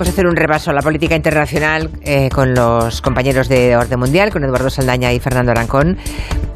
Vamos 0.00 0.08
a 0.08 0.12
hacer 0.12 0.26
un 0.26 0.36
repaso 0.36 0.70
a 0.70 0.72
la 0.72 0.80
política 0.80 1.14
internacional 1.14 1.90
eh, 2.00 2.30
con 2.30 2.54
los 2.54 3.02
compañeros 3.02 3.50
de 3.50 3.76
Orden 3.76 4.00
Mundial, 4.00 4.30
con 4.30 4.42
Eduardo 4.42 4.70
Saldaña 4.70 5.12
y 5.12 5.20
Fernando 5.20 5.52
Arancón. 5.52 5.98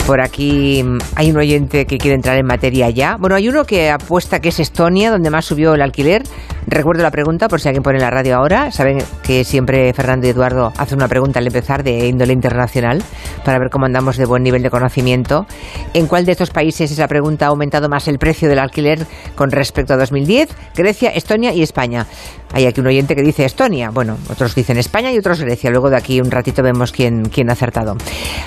Por 0.06 0.20
aquí 0.20 0.82
mm, 0.82 0.98
hay 1.14 1.30
un 1.30 1.38
oyente 1.38 1.86
que 1.86 1.96
quiere 1.96 2.14
entrar 2.14 2.36
en 2.36 2.44
materia 2.44 2.90
ya. 2.90 3.16
Bueno, 3.18 3.36
hay 3.36 3.48
uno 3.48 3.64
que 3.64 3.90
apuesta 3.90 4.38
que 4.40 4.50
es 4.50 4.60
Estonia, 4.60 5.10
donde 5.10 5.30
más 5.30 5.46
subió 5.46 5.72
el 5.72 5.80
alquiler. 5.80 6.22
Recuerdo 6.66 7.02
la 7.02 7.10
pregunta, 7.10 7.48
por 7.48 7.60
si 7.60 7.68
alguien 7.68 7.82
pone 7.82 7.98
la 7.98 8.10
radio 8.10 8.36
ahora. 8.36 8.70
Saben 8.70 8.98
que 9.22 9.44
siempre 9.44 9.92
Fernando 9.94 10.26
y 10.26 10.30
Eduardo 10.30 10.72
hacen 10.76 10.98
una 10.98 11.08
pregunta 11.08 11.38
al 11.38 11.46
empezar 11.46 11.82
de 11.82 12.06
índole 12.06 12.32
internacional 12.32 13.02
para 13.44 13.58
ver 13.58 13.70
cómo 13.70 13.86
andamos 13.86 14.16
de 14.16 14.26
buen 14.26 14.42
nivel 14.42 14.62
de 14.62 14.70
conocimiento. 14.70 15.46
¿En 15.94 16.06
cuál 16.06 16.26
de 16.26 16.32
estos 16.32 16.50
países 16.50 16.90
esa 16.90 17.08
pregunta 17.08 17.46
ha 17.46 17.48
aumentado 17.48 17.88
más 17.88 18.06
el 18.08 18.18
precio 18.18 18.48
del 18.48 18.58
alquiler 18.58 19.06
con 19.34 19.50
respecto 19.50 19.94
a 19.94 19.96
2010? 19.96 20.54
Grecia, 20.74 21.10
Estonia 21.10 21.52
y 21.52 21.62
España. 21.62 22.06
Hay 22.52 22.66
aquí 22.66 22.80
un 22.80 22.86
oyente 22.86 23.14
que 23.16 23.22
dice 23.22 23.44
Estonia. 23.44 23.90
Bueno, 23.90 24.16
otros 24.30 24.54
dicen 24.54 24.78
España 24.78 25.10
y 25.12 25.18
otros 25.18 25.40
Grecia. 25.40 25.70
Luego 25.70 25.90
de 25.90 25.96
aquí 25.96 26.20
un 26.20 26.30
ratito 26.30 26.62
vemos 26.62 26.92
quién, 26.92 27.24
quién 27.28 27.50
ha 27.50 27.54
acertado. 27.54 27.96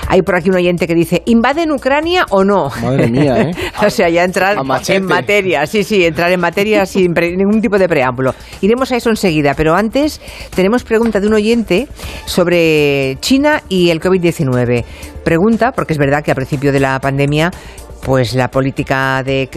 Hay 0.08 0.22
por 0.22 0.36
aquí 0.36 0.50
un 0.50 0.56
oyente 0.56 0.88
que 0.88 0.96
dice 0.96 1.24
¿invaden 1.48 1.72
Ucrania 1.72 2.26
o 2.30 2.44
no? 2.44 2.70
Madre 2.82 3.08
mía, 3.08 3.40
¿eh? 3.40 3.52
o 3.86 3.90
sea, 3.90 4.10
ya 4.10 4.26
entrar 4.26 4.58
en 4.90 5.06
materia. 5.06 5.66
Sí, 5.66 5.84
sí, 5.86 6.04
entrar 6.04 6.30
en 6.32 6.42
materia 6.42 6.86
sin 6.86 7.14
ningún 7.14 7.62
tipo 7.62 7.78
de 7.78 7.88
preámbulo. 7.88 8.36
Iremos 8.60 8.92
a 8.92 8.98
eso 8.98 9.10
enseguida, 9.10 9.54
pero 9.56 9.74
antes 9.74 10.20
tenemos 10.54 10.84
pregunta 10.84 11.22
de 11.22 11.28
un 11.28 11.34
oyente 11.34 11.88
sobre 12.26 13.18
China 13.22 13.64
y 13.70 13.92
el 13.92 14.02
COVID-19. 14.02 14.84
Pregunta, 15.24 15.72
porque 15.72 15.94
es 15.94 16.00
verdad 16.00 16.22
que 16.22 16.32
a 16.32 16.36
principio 16.36 16.74
de 16.74 16.82
la 16.82 17.00
pandemia 17.00 17.52
pues 18.08 18.36
la 18.36 18.50
política 18.52 19.22
de, 19.22 19.50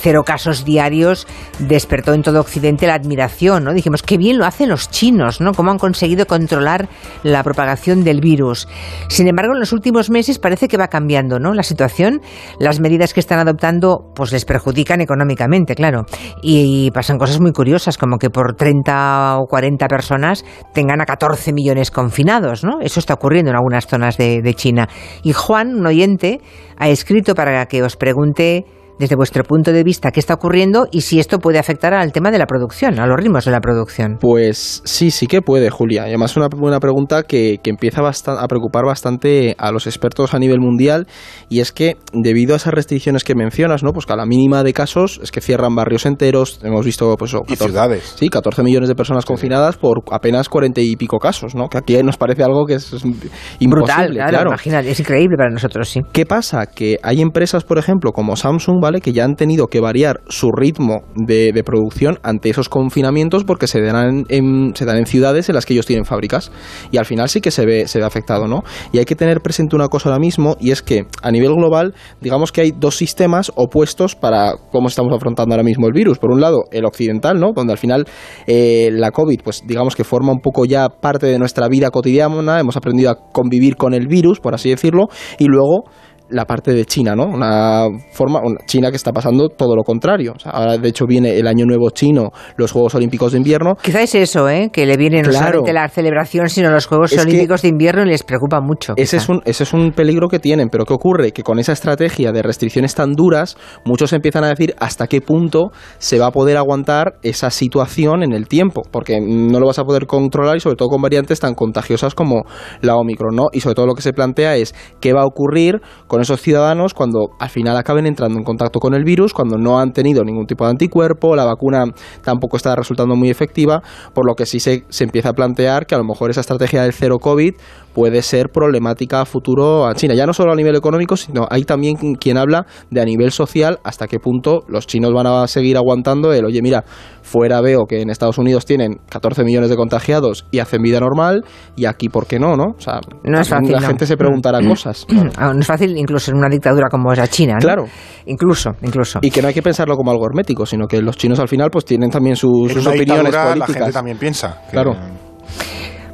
cero 0.00 0.22
casos 0.24 0.64
diarios 0.64 1.26
despertó 1.58 2.14
en 2.14 2.22
todo 2.22 2.40
Occidente 2.40 2.86
la 2.86 2.94
admiración, 2.94 3.64
¿no? 3.64 3.74
Dijimos, 3.74 4.02
qué 4.02 4.16
bien 4.16 4.38
lo 4.38 4.46
hacen 4.46 4.70
los 4.70 4.88
chinos, 4.90 5.42
¿no? 5.42 5.52
Cómo 5.52 5.72
han 5.72 5.78
conseguido 5.78 6.24
controlar 6.26 6.88
la 7.22 7.44
propagación 7.44 8.04
del 8.04 8.22
virus. 8.22 8.66
Sin 9.08 9.28
embargo, 9.28 9.52
en 9.52 9.60
los 9.60 9.74
últimos 9.74 10.08
meses 10.08 10.38
parece 10.38 10.68
que 10.68 10.78
va 10.78 10.88
cambiando, 10.88 11.38
¿no? 11.38 11.52
La 11.52 11.62
situación, 11.62 12.22
las 12.58 12.80
medidas 12.80 13.12
que 13.12 13.20
están 13.20 13.40
adoptando, 13.40 14.10
pues 14.14 14.32
les 14.32 14.46
perjudican 14.46 15.02
económicamente, 15.02 15.74
claro. 15.74 16.06
Y, 16.40 16.90
pasan 16.92 17.18
cosas 17.18 17.40
muy 17.40 17.52
curiosas, 17.52 17.98
como 17.98 18.16
que 18.16 18.30
por 18.30 18.56
30 18.56 19.36
o 19.36 19.46
40 19.46 19.86
personas 19.86 20.46
tengan 20.72 21.02
a 21.02 21.04
14 21.04 21.52
millones 21.52 21.90
confinados, 21.90 22.64
¿no? 22.64 22.80
Eso 22.80 23.00
está 23.00 23.12
ocurriendo 23.12 23.50
en 23.50 23.56
algunas 23.56 23.86
zonas 23.86 24.16
de, 24.16 24.40
de 24.40 24.54
China. 24.54 24.88
Y 25.22 25.34
Juan, 25.34 25.74
un 25.74 25.86
oyente, 25.86 26.40
ha 26.78 26.88
escrito 26.88 27.34
para 27.34 27.66
que 27.66 27.82
os 27.82 27.96
pregunte 27.96 28.64
desde 28.98 29.16
vuestro 29.16 29.44
punto 29.44 29.72
de 29.72 29.84
vista 29.84 30.10
qué 30.10 30.20
está 30.20 30.34
ocurriendo 30.34 30.86
y 30.90 31.02
si 31.02 31.20
esto 31.20 31.38
puede 31.38 31.58
afectar 31.58 31.94
al 31.94 32.12
tema 32.12 32.30
de 32.30 32.38
la 32.38 32.46
producción, 32.46 32.98
a 32.98 33.06
los 33.06 33.16
ritmos 33.16 33.44
de 33.44 33.50
la 33.50 33.60
producción. 33.60 34.18
Pues 34.20 34.82
sí, 34.84 35.10
sí 35.10 35.26
que 35.26 35.42
puede, 35.42 35.70
Julia. 35.70 36.06
Y 36.06 36.08
además 36.08 36.32
es 36.32 36.36
una 36.36 36.48
buena 36.48 36.80
pregunta 36.80 37.22
que, 37.22 37.58
que 37.62 37.70
empieza 37.70 38.00
a 38.00 38.48
preocupar 38.48 38.84
bastante 38.84 39.54
a 39.58 39.72
los 39.72 39.86
expertos 39.86 40.34
a 40.34 40.38
nivel 40.38 40.60
mundial 40.60 41.06
y 41.48 41.60
es 41.60 41.72
que 41.72 41.96
debido 42.12 42.54
a 42.54 42.56
esas 42.56 42.74
restricciones 42.74 43.24
que 43.24 43.34
mencionas, 43.34 43.82
¿no? 43.82 43.92
Pues 43.92 44.06
que 44.06 44.12
a 44.12 44.16
la 44.16 44.26
mínima 44.26 44.62
de 44.62 44.72
casos 44.72 45.20
es 45.22 45.30
que 45.30 45.40
cierran 45.40 45.74
barrios 45.74 46.06
enteros, 46.06 46.60
hemos 46.62 46.84
visto 46.84 47.16
pues 47.16 47.34
y 47.48 47.56
ciudades. 47.56 48.14
Sí, 48.16 48.28
14 48.28 48.62
millones 48.62 48.88
de 48.88 48.94
personas 48.94 49.24
confinadas 49.24 49.76
por 49.76 50.02
apenas 50.10 50.48
40 50.48 50.80
y 50.80 50.96
pico 50.96 51.18
casos, 51.18 51.54
¿no? 51.54 51.68
Que 51.68 51.78
aquí 51.78 52.02
nos 52.02 52.16
parece 52.16 52.42
algo 52.42 52.66
que 52.66 52.74
es, 52.74 52.92
imposible, 52.92 53.68
Brutal, 53.68 54.12
claro, 54.12 54.52
es 54.54 55.00
increíble 55.00 55.36
para 55.36 55.50
nosotros, 55.50 55.88
sí. 55.88 56.00
¿Qué 56.12 56.26
pasa? 56.26 56.66
Que 56.66 56.98
hay 57.02 57.20
empresas, 57.20 57.64
por 57.64 57.78
ejemplo, 57.78 58.12
como 58.12 58.36
Samsung, 58.36 58.80
que 59.00 59.12
ya 59.12 59.24
han 59.24 59.36
tenido 59.36 59.68
que 59.68 59.80
variar 59.80 60.20
su 60.28 60.50
ritmo 60.52 61.02
de, 61.14 61.58
producción 61.64 62.18
ante 62.22 62.50
esos 62.50 62.68
confinamientos 62.68 63.44
porque 63.44 63.66
se 63.66 63.80
dan, 63.80 64.24
en, 64.28 64.74
se 64.74 64.84
dan 64.84 64.96
en 64.98 65.06
ciudades 65.06 65.48
en 65.48 65.54
las 65.54 65.66
que 65.66 65.74
ellos 65.74 65.86
tienen 65.86 66.04
fábricas. 66.04 66.52
Y 66.90 66.98
al 66.98 67.04
final 67.04 67.28
sí 67.28 67.40
que 67.40 67.50
se 67.50 67.66
ve, 67.66 67.88
se 67.88 67.98
ve 67.98 68.04
afectado, 68.04 68.46
¿no? 68.46 68.62
Y 68.92 68.98
hay 68.98 69.04
que 69.04 69.16
tener 69.16 69.40
presente 69.40 69.76
una 69.76 69.88
cosa 69.88 70.08
ahora 70.08 70.20
mismo 70.20 70.56
y 70.60 70.70
es 70.70 70.82
que 70.82 71.06
a 71.22 71.30
nivel 71.30 71.54
global, 71.54 71.94
digamos 72.20 72.52
que 72.52 72.60
hay 72.62 72.72
dos 72.72 72.96
sistemas 72.96 73.52
opuestos 73.56 74.14
para 74.14 74.54
cómo 74.70 74.88
estamos 74.88 75.12
afrontando 75.14 75.54
ahora 75.54 75.64
mismo 75.64 75.86
el 75.86 75.92
virus. 75.92 76.18
Por 76.18 76.30
un 76.30 76.40
lado, 76.40 76.64
el 76.70 76.84
occidental, 76.84 77.38
¿no? 77.40 77.52
Donde 77.54 77.72
al 77.72 77.78
final 77.78 78.06
eh, 78.46 78.90
la 78.92 79.10
COVID, 79.10 79.40
pues 79.42 79.62
digamos 79.66 79.96
que 79.96 80.04
forma 80.04 80.32
un 80.32 80.40
poco 80.40 80.64
ya 80.64 80.88
parte 80.88 81.26
de 81.26 81.38
nuestra 81.38 81.68
vida 81.68 81.90
cotidiana, 81.90 82.60
hemos 82.60 82.76
aprendido 82.76 83.10
a 83.10 83.16
convivir 83.32 83.76
con 83.76 83.94
el 83.94 84.06
virus, 84.06 84.40
por 84.40 84.54
así 84.54 84.70
decirlo, 84.70 85.08
y 85.38 85.46
luego 85.46 85.84
la 86.30 86.44
parte 86.44 86.72
de 86.72 86.84
China, 86.84 87.14
¿no? 87.14 87.24
Una 87.24 87.86
forma, 88.12 88.40
una 88.40 88.58
China 88.66 88.90
que 88.90 88.96
está 88.96 89.12
pasando 89.12 89.48
todo 89.48 89.74
lo 89.74 89.82
contrario. 89.82 90.34
ahora, 90.44 90.76
de 90.76 90.88
hecho, 90.88 91.06
viene 91.06 91.38
el 91.38 91.46
Año 91.46 91.64
Nuevo 91.64 91.90
chino, 91.90 92.30
los 92.56 92.72
Juegos 92.72 92.94
Olímpicos 92.94 93.32
de 93.32 93.38
Invierno. 93.38 93.76
Quizá 93.76 94.02
es 94.02 94.14
eso, 94.14 94.48
¿eh? 94.48 94.70
Que 94.72 94.86
le 94.86 94.96
viene 94.96 95.22
no 95.22 95.32
solamente 95.32 95.72
la 95.72 95.88
celebración, 95.88 96.48
sino 96.48 96.70
los 96.70 96.86
Juegos 96.86 97.16
Olímpicos 97.16 97.62
de 97.62 97.68
Invierno 97.68 98.02
y 98.02 98.06
les 98.06 98.22
preocupa 98.22 98.60
mucho. 98.60 98.94
Ese 98.96 99.16
es, 99.16 99.28
un, 99.28 99.40
ese 99.44 99.62
es 99.64 99.72
un 99.72 99.92
peligro 99.92 100.28
que 100.28 100.38
tienen, 100.38 100.68
pero 100.68 100.84
¿qué 100.84 100.94
ocurre? 100.94 101.32
Que 101.32 101.42
con 101.42 101.58
esa 101.58 101.72
estrategia 101.72 102.32
de 102.32 102.42
restricciones 102.42 102.94
tan 102.94 103.12
duras, 103.12 103.56
muchos 103.84 104.12
empiezan 104.12 104.44
a 104.44 104.48
decir 104.48 104.74
hasta 104.78 105.06
qué 105.06 105.20
punto 105.20 105.70
se 105.98 106.18
va 106.18 106.26
a 106.26 106.30
poder 106.30 106.56
aguantar 106.56 107.18
esa 107.22 107.50
situación 107.50 108.22
en 108.22 108.32
el 108.32 108.48
tiempo, 108.48 108.82
porque 108.90 109.20
no 109.20 109.60
lo 109.60 109.66
vas 109.66 109.78
a 109.78 109.84
poder 109.84 110.06
controlar 110.06 110.56
y 110.56 110.60
sobre 110.60 110.76
todo 110.76 110.88
con 110.88 111.02
variantes 111.02 111.40
tan 111.40 111.54
contagiosas 111.54 112.14
como 112.14 112.44
la 112.80 112.96
Omicron, 112.96 113.34
¿no? 113.34 113.46
Y 113.52 113.60
sobre 113.60 113.74
todo 113.74 113.86
lo 113.86 113.94
que 113.94 114.02
se 114.02 114.12
plantea 114.12 114.56
es 114.56 114.74
qué 115.00 115.12
va 115.12 115.22
a 115.22 115.26
ocurrir 115.26 115.80
con 116.06 116.17
esos 116.20 116.40
ciudadanos 116.40 116.94
cuando 116.94 117.30
al 117.38 117.48
final 117.48 117.76
acaben 117.76 118.06
entrando 118.06 118.38
en 118.38 118.44
contacto 118.44 118.80
con 118.80 118.94
el 118.94 119.04
virus, 119.04 119.32
cuando 119.32 119.56
no 119.56 119.78
han 119.78 119.92
tenido 119.92 120.24
ningún 120.24 120.46
tipo 120.46 120.64
de 120.64 120.70
anticuerpo, 120.70 121.36
la 121.36 121.44
vacuna 121.44 121.84
tampoco 122.22 122.56
está 122.56 122.74
resultando 122.76 123.16
muy 123.16 123.30
efectiva, 123.30 123.82
por 124.14 124.26
lo 124.26 124.34
que 124.34 124.46
sí 124.46 124.60
se, 124.60 124.84
se 124.88 125.04
empieza 125.04 125.30
a 125.30 125.32
plantear 125.32 125.86
que 125.86 125.94
a 125.94 125.98
lo 125.98 126.04
mejor 126.04 126.30
esa 126.30 126.40
estrategia 126.40 126.82
del 126.82 126.92
cero 126.92 127.18
COVID 127.18 127.54
puede 127.98 128.22
ser 128.22 128.50
problemática 128.50 129.20
a 129.20 129.24
futuro 129.24 129.86
a 129.86 129.94
China. 129.94 130.14
Ya 130.14 130.24
no 130.24 130.32
solo 130.32 130.52
a 130.52 130.54
nivel 130.54 130.76
económico, 130.76 131.16
sino 131.16 131.48
hay 131.50 131.64
también 131.64 131.96
quien 131.96 132.36
habla 132.36 132.64
de 132.90 133.00
a 133.00 133.04
nivel 133.04 133.32
social 133.32 133.80
hasta 133.82 134.06
qué 134.06 134.20
punto 134.20 134.60
los 134.68 134.86
chinos 134.86 135.12
van 135.12 135.26
a 135.26 135.46
seguir 135.48 135.76
aguantando 135.76 136.32
el, 136.32 136.44
oye, 136.44 136.62
mira, 136.62 136.84
fuera 137.22 137.60
veo 137.60 137.86
que 137.86 138.00
en 138.00 138.10
Estados 138.10 138.38
Unidos 138.38 138.66
tienen 138.66 139.00
14 139.08 139.42
millones 139.42 139.68
de 139.68 139.76
contagiados 139.76 140.46
y 140.50 140.60
hacen 140.60 140.80
vida 140.82 141.00
normal 141.00 141.44
y 141.76 141.86
aquí, 141.86 142.08
¿por 142.08 142.26
qué 142.26 142.38
no? 142.38 142.56
¿no? 142.56 142.74
O 142.76 142.80
sea, 142.80 143.00
no 143.24 143.40
es 143.40 143.48
fácil, 143.48 143.72
la 143.72 143.80
gente 143.80 144.06
se 144.06 144.16
preguntará 144.16 144.60
mm. 144.60 144.68
cosas. 144.68 145.06
Ah, 145.36 145.52
no 145.52 145.60
es 145.60 145.66
fácil 145.66 145.96
incluso 146.08 146.30
en 146.30 146.38
una 146.38 146.48
dictadura 146.48 146.88
como 146.88 147.12
es 147.12 147.18
la 147.18 147.28
China. 147.28 147.54
¿no? 147.54 147.60
Claro. 147.60 147.84
Incluso, 148.26 148.70
incluso. 148.82 149.18
Y 149.20 149.30
que 149.30 149.42
no 149.42 149.48
hay 149.48 149.54
que 149.54 149.62
pensarlo 149.62 149.94
como 149.94 150.10
algo 150.10 150.24
hermético, 150.26 150.64
sino 150.64 150.86
que 150.86 151.02
los 151.02 151.16
chinos 151.16 151.38
al 151.38 151.48
final 151.48 151.70
pues 151.70 151.84
tienen 151.84 152.10
también 152.10 152.34
sus, 152.34 152.72
sus 152.72 152.86
opiniones 152.86 153.34
políticas. 153.34 153.58
La 153.58 153.66
gente 153.66 153.92
también 153.92 154.16
piensa. 154.16 154.62
Claro. 154.70 154.94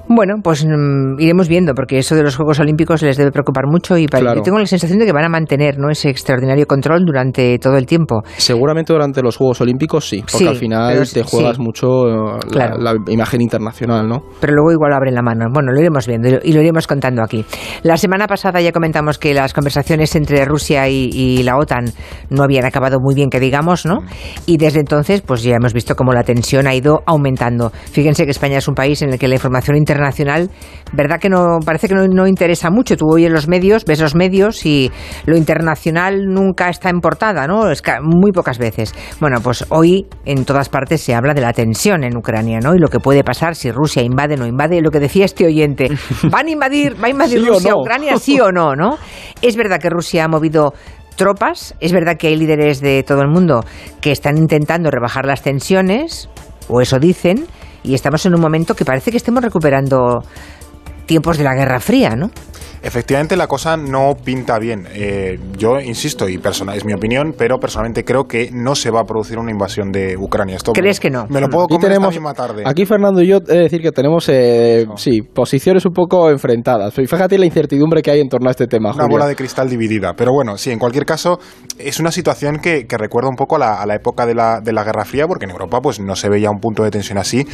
Bueno, 0.07 0.35
pues 0.43 0.65
mm, 0.67 1.19
iremos 1.19 1.49
viendo, 1.49 1.75
porque 1.75 1.99
eso 1.99 2.15
de 2.15 2.23
los 2.23 2.37
Juegos 2.37 2.61
Olímpicos 2.61 3.03
les 3.03 3.17
debe 3.17 3.31
preocupar 3.31 3.65
mucho 3.67 3.97
y 3.97 4.07
para, 4.07 4.35
yo 4.35 4.43
tengo 4.43 4.59
la 4.59 4.67
sensación 4.67 4.99
de 4.99 5.07
que 5.07 5.13
van 5.13 5.25
a 5.25 5.31
mantener 5.31 5.79
¿no? 5.79 5.91
ese 5.91 6.11
extraordinario 6.11 6.67
control 6.67 7.05
durante 7.07 7.59
todo 7.59 7.79
el 7.79 7.87
tiempo. 7.87 8.23
Seguramente 8.37 8.93
durante 8.93 9.23
los 9.23 9.37
Juegos 9.37 9.63
Olímpicos 9.63 10.07
sí, 10.07 10.23
porque 10.31 10.49
al 10.49 10.57
final 10.57 11.09
te 11.11 11.23
juegas 11.23 11.59
mucho 11.59 12.37
eh, 12.37 12.39
la, 12.53 12.95
imagen 13.09 13.41
internacional, 13.41 14.07
¿no? 14.07 14.25
Pero 14.41 14.55
luego 14.55 14.73
igual 14.73 14.93
abren 14.93 15.15
la 15.15 15.23
mano. 15.23 15.47
Bueno, 15.53 15.73
lo 15.73 15.81
iremos 15.81 16.07
viendo 16.07 16.29
y 16.43 16.53
lo 16.53 16.61
iremos 16.61 16.87
contando 16.87 17.23
aquí. 17.23 17.45
La 17.83 17.97
semana 17.97 18.27
pasada 18.27 18.61
ya 18.61 18.73
comentamos 18.73 19.19
que 19.19 19.33
las 19.33 19.55
conversaciones 19.55 20.15
entre 20.17 20.45
Rusia 20.45 20.89
y, 20.89 21.43
la 21.45 21.57
OTAN 21.57 21.87
no 22.31 22.43
habían 22.43 22.65
acabado 22.65 22.99
muy 23.01 23.15
bien, 23.15 23.29
que 23.29 23.41
digamos, 23.41 23.85
¿no? 23.85 24.01
Y 24.47 24.57
desde 24.57 24.81
entonces, 24.81 25.21
pues 25.23 25.43
ya 25.43 25.57
hemos 25.57 25.75
visto 25.75 25.95
cómo 25.97 26.13
la 26.13 26.23
tensión 26.23 26.67
ha 26.67 26.75
ido 26.75 27.03
aumentando. 27.07 27.71
Fíjense 27.71 28.25
que 28.25 28.31
España 28.31 28.59
es 28.59 28.69
un 28.69 28.75
país 28.75 29.03
en 29.03 29.13
el 29.13 29.19
que 29.19 29.29
la 29.29 29.35
información 29.35 29.77
internacional 29.77 29.94
internacional, 29.95 30.51
¿verdad 30.93 31.21
que 31.21 31.29
no 31.29 31.59
parece 31.65 31.89
que 31.89 31.95
no, 31.95 32.27
interesa 32.27 32.71
mucho? 32.71 32.97
Tú 32.97 33.07
oyes 33.13 33.31
los 33.31 33.49
medios, 33.49 33.85
ves 33.85 34.01
los 34.01 34.15
medios 34.15 34.67
y 34.67 34.91
lo 35.27 35.37
internacional 35.37 36.27
nunca 36.27 36.69
está 36.69 36.91
en 36.91 37.01
portada, 37.01 37.47
¿no? 37.47 37.71
Es 37.71 37.81
que 37.81 37.93
muy 38.03 38.33
pocas 38.33 38.59
veces. 38.59 38.95
Bueno, 39.21 39.41
pues 39.41 39.65
hoy 39.71 40.07
en 40.25 40.45
todas 40.45 40.69
partes 40.69 41.01
se 41.01 41.15
habla 41.15 41.35
de 41.35 41.41
la 41.41 41.53
tensión 41.53 42.05
en 42.05 42.17
Ucrania, 42.17 42.59
¿no? 42.61 42.75
Y 42.75 42.79
lo 42.79 42.89
que 42.89 42.99
puede 42.99 43.23
pasar 43.23 43.55
si 43.55 43.71
Rusia 43.71 44.03
invade 44.03 44.35
o 44.35 44.39
no 44.39 44.47
invade, 44.47 44.81
lo 44.81 44.91
que 44.91 45.01
decía 45.01 45.25
este 45.25 45.47
oyente, 45.47 45.89
¿van 46.25 46.47
a 46.47 46.51
invadir, 46.51 46.97
va 47.03 47.07
a 47.07 47.11
invadir 47.11 47.45
Rusia 47.47 47.77
Ucrania, 47.77 48.17
sí 48.19 48.41
o 48.41 48.51
no, 48.51 48.75
no? 48.75 48.99
Es 49.43 49.57
verdad 49.57 49.81
que 49.81 49.91
Rusia 49.91 50.25
ha 50.25 50.29
movido 50.29 50.75
tropas, 51.17 51.77
es 51.79 51.93
verdad 51.93 52.17
que 52.17 52.27
hay 52.27 52.37
líderes 52.37 52.81
de 52.81 53.05
todo 53.05 53.23
el 53.23 53.29
mundo 53.29 53.65
que 54.01 54.11
están 54.11 54.37
intentando 54.37 54.91
rebajar 54.91 55.27
las 55.27 55.43
tensiones, 55.43 56.29
o 56.69 56.81
eso 56.81 56.99
dicen, 56.99 57.47
y 57.85 57.95
estamos 57.95 58.25
en 58.27 58.35
un 58.35 58.41
momento 58.41 58.75
que 58.75 58.85
parece 58.85 59.11
que 59.11 59.19
estemos 59.19 59.45
recuperando 59.45 60.25
tiempos 61.07 61.39
de 61.39 61.45
la 61.45 61.55
Guerra 61.55 61.81
Fría, 61.81 62.17
¿no? 62.17 62.31
Efectivamente, 62.85 63.35
la 63.35 63.47
cosa 63.47 63.79
no 63.79 64.15
pinta 64.23 64.59
bien. 64.59 64.87
Eh, 64.93 65.39
yo 65.57 65.81
insisto, 65.81 66.29
y 66.29 66.37
personal, 66.37 66.77
es 66.77 66.85
mi 66.85 66.93
opinión, 66.93 67.35
pero 67.37 67.59
personalmente 67.59 68.05
creo 68.05 68.25
que 68.25 68.51
no 68.53 68.75
se 68.75 68.91
va 68.91 69.01
a 69.01 69.05
producir 69.05 69.39
una 69.39 69.51
invasión 69.51 69.91
de 69.91 70.19
Ucrania. 70.19 70.57
Esto 70.57 70.73
¿Crees 70.75 71.01
que 71.01 71.09
no? 71.09 71.25
Me 71.31 71.41
lo 71.41 71.49
puedo 71.49 71.67
comer 71.67 71.93
esta 71.93 72.11
misma 72.11 72.35
tarde. 72.35 72.63
Aquí, 72.67 72.85
Fernando 72.85 73.23
y 73.23 73.29
yo, 73.29 73.39
he 73.39 73.53
de 73.55 73.59
decir 73.61 73.81
que 73.81 73.91
tenemos 73.91 74.29
eh, 74.29 74.87
sí, 74.97 75.23
posiciones 75.23 75.87
un 75.87 75.95
poco 75.95 76.29
enfrentadas. 76.29 76.93
Fíjate 76.93 77.39
la 77.39 77.47
incertidumbre 77.47 78.03
que 78.03 78.11
hay 78.11 78.21
en 78.21 78.29
torno 78.29 78.49
a 78.49 78.51
este 78.51 78.67
tema. 78.67 78.93
Una 78.93 79.07
bola 79.07 79.27
de 79.27 79.35
cristal 79.35 79.71
dividida. 79.71 80.13
Pero 80.15 80.33
bueno, 80.35 80.59
sí, 80.59 80.71
en 80.71 80.79
cualquier 80.79 81.07
caso, 81.07 81.39
es 81.79 81.99
una 82.01 82.13
situación 82.13 82.59
que, 82.59 82.87
recuerda 82.99 83.31
un 83.31 83.37
poco 83.37 83.57
a 83.57 83.61
la, 83.61 83.81
a 83.81 83.87
la 83.87 83.95
época 83.95 84.27
de 84.27 84.35
la, 84.35 84.61
de 84.61 84.75
la 84.75 84.85
Guerra 84.85 85.07
Fría, 85.07 85.27
porque 85.27 85.47
en 85.47 85.53
Europa 85.53 85.81
pues 85.81 86.01
no 86.01 86.17
se 86.17 86.29
veía 86.29 86.51
un 86.51 86.61
punto 86.61 86.83
de 86.83 86.91
tensión 86.91 87.17
así 87.17 87.47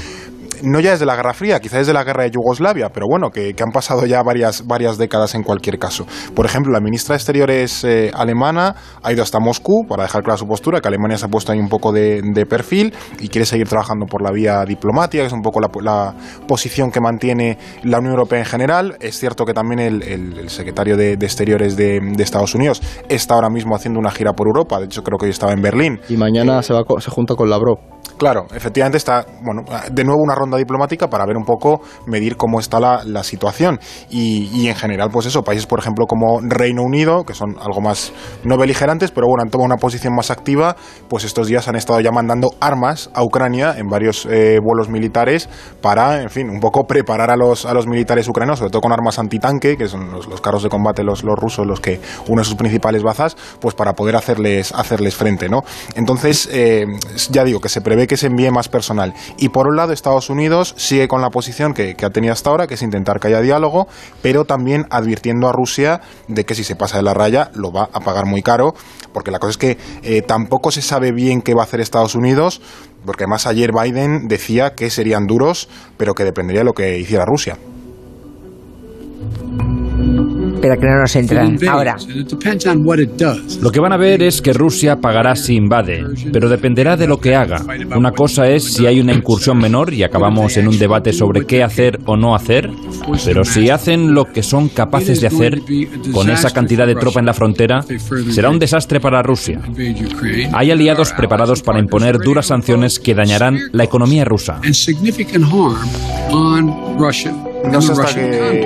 no 0.63 0.81
ya 0.81 0.93
desde 0.93 1.07
la 1.07 1.17
Guerra 1.17 1.35
Fría, 1.35 1.61
quizá 1.61 1.79
desde 1.79 1.93
la 1.93 2.05
Guerra 2.05 2.25
de 2.25 2.31
Yugoslavia, 2.31 2.91
pero 2.91 3.07
bueno, 3.09 3.31
que, 3.31 3.55
han 3.61 3.73
pasado 3.73 4.07
ya 4.07 4.23
varias, 4.23 4.67
varias 4.67 4.97
décadas 4.99 5.35
en 5.35 5.43
cualquier 5.43 5.79
caso. 5.79 6.07
Por 6.35 6.47
ejemplo, 6.47 6.73
la 6.73 6.81
ministra 6.81 7.15
de 7.15 7.19
Exteriores 7.19 7.85
eh, 7.85 8.11
alemana 8.15 8.75
ha 9.03 9.13
ido 9.13 9.23
hasta 9.23 9.39
Moscú 9.39 9.85
para 9.89 10.05
dejar 10.05 10.23
clara 10.23 10.39
su 10.39 10.47
postura, 10.47 10.81
que 10.81 10.89
Alemania 10.89 11.19
se 11.19 11.27
ha 11.27 11.29
puesto 11.29 11.53
ahí 11.53 11.59
un 11.59 11.69
poco 11.69 11.93
de, 11.93 12.21
perfil 12.49 12.95
y 13.21 13.29
quiere 13.29 13.45
seguir 13.45 13.69
trabajando 13.69 14.07
por 14.07 14.23
la 14.23 14.31
vía 14.33 14.65
diplomática, 14.65 15.23
que 15.23 15.27
es 15.27 15.33
un 15.33 15.43
poco 15.43 15.61
la, 15.61 16.15
posición 16.49 16.91
que 16.91 17.01
mantiene 17.01 17.59
la 17.83 17.99
Unión 17.99 18.15
Europea 18.15 18.39
en 18.39 18.47
general. 18.47 18.97
Es 19.01 19.19
cierto 19.19 19.45
que 19.45 19.53
también 19.53 19.79
el, 19.81 20.49
secretario 20.49 20.97
de, 20.97 21.13
Exteriores 21.13 21.77
de, 21.77 22.01
Estados 22.19 22.55
Unidos 22.55 22.83
está 23.09 23.35
ahora 23.35 23.51
mismo 23.51 23.75
haciendo 23.75 23.99
una 23.99 24.11
gira 24.11 24.33
por 24.33 24.47
Europa, 24.47 24.79
de 24.79 24.87
hecho 24.87 25.03
creo 25.03 25.19
que 25.19 25.27
hoy 25.27 25.31
estaba 25.31 25.53
en 25.53 25.63
Berlín. 25.63 26.01
Y 26.09 26.17
mañana 26.17 26.63
se, 26.63 26.73
va, 26.73 26.83
se 27.01 27.11
junta 27.11 27.35
con 27.35 27.49
Lavrov. 27.49 27.79
Claro, 28.21 28.45
efectivamente 28.55 28.99
está, 28.99 29.25
bueno, 29.41 29.63
de 29.91 30.05
nuevo 30.05 30.21
una 30.23 30.35
ronda 30.35 30.59
diplomática 30.59 31.09
para 31.09 31.25
ver 31.25 31.39
un 31.39 31.45
poco, 31.47 31.81
medir 32.05 32.37
cómo 32.37 32.61
está 32.61 32.79
la, 32.79 33.25
situación. 33.25 33.81
Y, 34.11 34.69
en 34.69 34.77
general, 34.77 35.09
pues 35.11 35.25
eso, 35.25 35.43
países, 35.43 35.65
por 35.65 35.79
ejemplo, 35.79 36.05
como 36.07 36.39
Reino 36.43 36.83
Unido, 36.83 37.25
que 37.25 37.33
son 37.33 37.57
algo 37.59 37.81
más, 37.81 38.13
no 38.45 38.59
beligerantes, 38.59 39.11
pero 39.11 39.27
bueno, 39.27 39.43
han 39.43 39.49
tomado 39.49 39.65
una 39.65 39.79
posición 39.79 40.15
más 40.15 40.31
activa, 40.31 40.77
pues 41.09 41.25
estos 41.25 41.47
días 41.47 41.67
han 41.69 41.77
estado 41.77 41.99
ya 42.01 42.11
mandando 42.11 42.51
armas 42.61 43.09
a 43.15 43.25
Ucrania 43.25 43.77
en 43.79 43.87
varios 43.87 44.27
eh, 44.27 44.59
vuelos 44.63 44.91
militares 44.91 45.49
para, 45.81 46.21
en 46.21 46.29
fin, 46.29 46.51
un 46.51 46.61
poco 46.61 46.87
preparar 46.87 47.31
a 47.31 47.37
los, 47.37 47.65
a 47.65 47.73
los 47.73 47.87
militares 47.87 48.29
ucranianos, 48.29 48.59
sobre 48.59 48.71
todo 48.71 48.83
con 48.83 48.93
armas 48.93 49.19
antitanque, 49.19 49.79
que 49.79 49.89
son 49.89 50.11
los, 50.13 50.41
carros 50.43 50.63
de 50.63 50.69
combate, 50.69 51.03
los, 51.05 51.25
los 51.25 51.39
rusos, 51.39 51.67
los 51.67 51.81
que, 51.81 51.99
uno 52.29 52.43
de 52.43 52.45
sus 52.45 52.57
principales 52.57 53.03
bazas, 53.03 53.35
pues 53.61 53.75
para 53.75 53.95
poder 53.95 54.17
hacerles, 54.17 54.73
hacerles 54.73 55.17
frente, 55.17 55.49
¿no? 55.49 55.63
Entonces, 55.95 56.51
eh, 56.53 56.85
ya 57.31 57.45
digo 57.45 57.61
que 57.61 57.71
se 57.71 57.81
prevé 57.81 58.10
que 58.11 58.17
se 58.17 58.27
envíe 58.27 58.51
más 58.51 58.69
personal. 58.69 59.15
Y 59.39 59.51
por 59.51 59.69
un 59.69 59.77
lado, 59.77 59.93
Estados 59.93 60.31
Unidos 60.31 60.75
sigue 60.77 61.07
con 61.07 61.21
la 61.21 61.31
posición 61.31 61.75
que, 61.75 61.95
ha 62.03 62.11
tenido 62.11 62.33
hasta 62.33 62.51
ahora, 62.51 62.67
que 62.67 62.75
es 62.75 62.83
intentar 62.83 63.21
que 63.21 63.29
haya 63.29 63.41
diálogo, 63.41 63.87
pero 64.21 64.45
también 64.45 64.87
advirtiendo 64.91 65.47
a 65.47 65.53
Rusia 65.53 66.01
de 66.27 66.45
que 66.45 66.57
si 66.57 66.65
se 66.65 66.75
pasa 66.75 66.97
de 66.97 67.05
la 67.05 67.15
raya 67.15 67.53
lo 67.55 67.71
va 67.71 67.89
a 67.93 68.01
pagar 68.01 68.27
muy 68.27 68.43
caro, 68.43 68.75
porque 69.13 69.31
la 69.31 69.39
cosa 69.39 69.53
es 69.53 69.59
que 69.59 69.79
eh, 70.03 70.23
tampoco 70.23 70.73
se 70.73 70.83
sabe 70.83 71.13
bien 71.13 71.41
qué 71.41 71.55
va 71.55 71.61
a 71.61 71.67
hacer 71.67 71.79
Estados 71.79 72.17
Unidos, 72.17 72.61
porque 73.07 73.23
además 73.23 73.47
ayer 73.47 73.71
Biden 73.73 74.27
decía 74.27 74.75
que 74.75 74.91
serían 74.91 75.29
duros, 75.29 75.69
pero 75.97 76.13
que 76.15 76.25
dependería 76.25 76.63
de 76.63 76.65
lo 76.65 76.73
que 76.73 76.99
hiciera 76.99 77.25
Rusia. 77.25 77.59
Pero 80.61 80.77
que 80.79 80.87
no 80.87 81.01
nos 81.01 81.17
entra 81.17 81.49
ahora. 81.69 81.97
Lo 83.63 83.71
que 83.71 83.81
van 83.81 83.93
a 83.93 83.97
ver 83.97 84.23
es 84.23 84.43
que 84.43 84.53
Rusia 84.53 84.97
pagará 84.97 85.35
si 85.35 85.55
invade, 85.55 86.05
pero 86.33 86.49
dependerá 86.49 86.97
de 86.97 87.07
lo 87.07 87.19
que 87.19 87.35
haga. 87.35 87.63
Una 87.97 88.13
cosa 88.13 88.49
es 88.49 88.65
si 88.65 88.87
hay 88.87 89.01
una 89.01 89.13
incursión 89.13 89.59
menor 89.59 89.93
y 89.93 90.03
acabamos 90.03 90.57
en 90.57 90.69
un 90.69 90.79
debate 90.79 91.13
sobre 91.13 91.47
qué 91.47 91.63
hacer 91.63 91.99
o 92.07 92.17
no 92.17 92.35
hacer, 92.35 92.71
pero 93.25 93.45
si 93.45 93.71
hacen 93.71 94.15
lo 94.15 94.27
que 94.27 94.43
son 94.43 94.69
capaces 94.69 95.21
de 95.21 95.27
hacer 95.27 95.61
con 96.13 96.31
esa 96.31 96.51
cantidad 96.51 96.87
de 96.87 96.95
tropa 96.95 97.21
en 97.21 97.27
la 97.27 97.35
frontera, 97.35 97.81
será 98.31 98.51
un 98.51 98.59
desastre 98.59 99.01
para 99.01 99.23
Rusia. 99.23 99.61
Hay 100.53 100.71
aliados 100.71 101.13
preparados 101.13 101.63
para 101.63 101.79
imponer 101.79 102.19
duras 102.19 102.47
sanciones 102.47 102.99
que 102.99 103.15
dañarán 103.15 103.59
la 103.73 103.85
economía 103.85 104.25
rusa. 104.25 104.61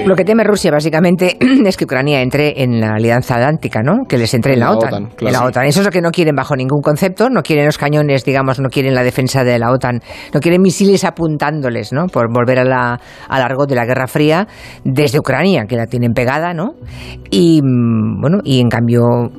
Lo 0.06 0.14
que 0.14 0.24
teme 0.24 0.44
Rusia 0.44 0.70
básicamente 0.70 1.36
es 1.66 1.76
que 1.76 1.83
Ucrania 1.84 2.20
entre 2.20 2.62
en 2.62 2.80
la 2.80 2.94
Alianza 2.94 3.36
Atlántica, 3.36 3.82
¿no? 3.82 4.04
Que 4.08 4.18
les 4.18 4.32
entre 4.34 4.54
en 4.54 4.60
la, 4.60 4.72
OTAN. 4.72 5.10
En 5.20 5.32
la 5.32 5.44
OTAN. 5.44 5.66
Eso 5.66 5.80
es 5.80 5.86
lo 5.86 5.92
que 5.92 6.00
no 6.00 6.10
quieren 6.10 6.34
bajo 6.34 6.56
ningún 6.56 6.80
concepto. 6.82 7.28
No 7.30 7.42
quieren 7.42 7.66
los 7.66 7.78
cañones, 7.78 8.24
digamos, 8.24 8.60
no 8.60 8.68
quieren 8.68 8.94
la 8.94 9.02
defensa 9.02 9.44
de 9.44 9.58
la 9.58 9.70
OTAN. 9.70 10.00
No 10.32 10.40
quieren 10.40 10.62
misiles 10.62 11.04
apuntándoles, 11.04 11.92
¿no? 11.92 12.06
Por 12.06 12.32
volver 12.32 12.60
a 12.60 12.64
la, 12.64 13.00
al 13.28 13.40
largo 13.40 13.66
de 13.66 13.74
la 13.74 13.84
Guerra 13.84 14.06
Fría 14.06 14.46
desde 14.84 15.18
Ucrania, 15.18 15.64
que 15.68 15.76
la 15.76 15.86
tienen 15.86 16.12
pegada, 16.12 16.54
¿no? 16.54 16.74
Y, 17.30 17.60
mm, 17.62 18.20
bueno, 18.20 18.38
y 18.44 18.60
en 18.60 18.68
cambio 18.68 19.30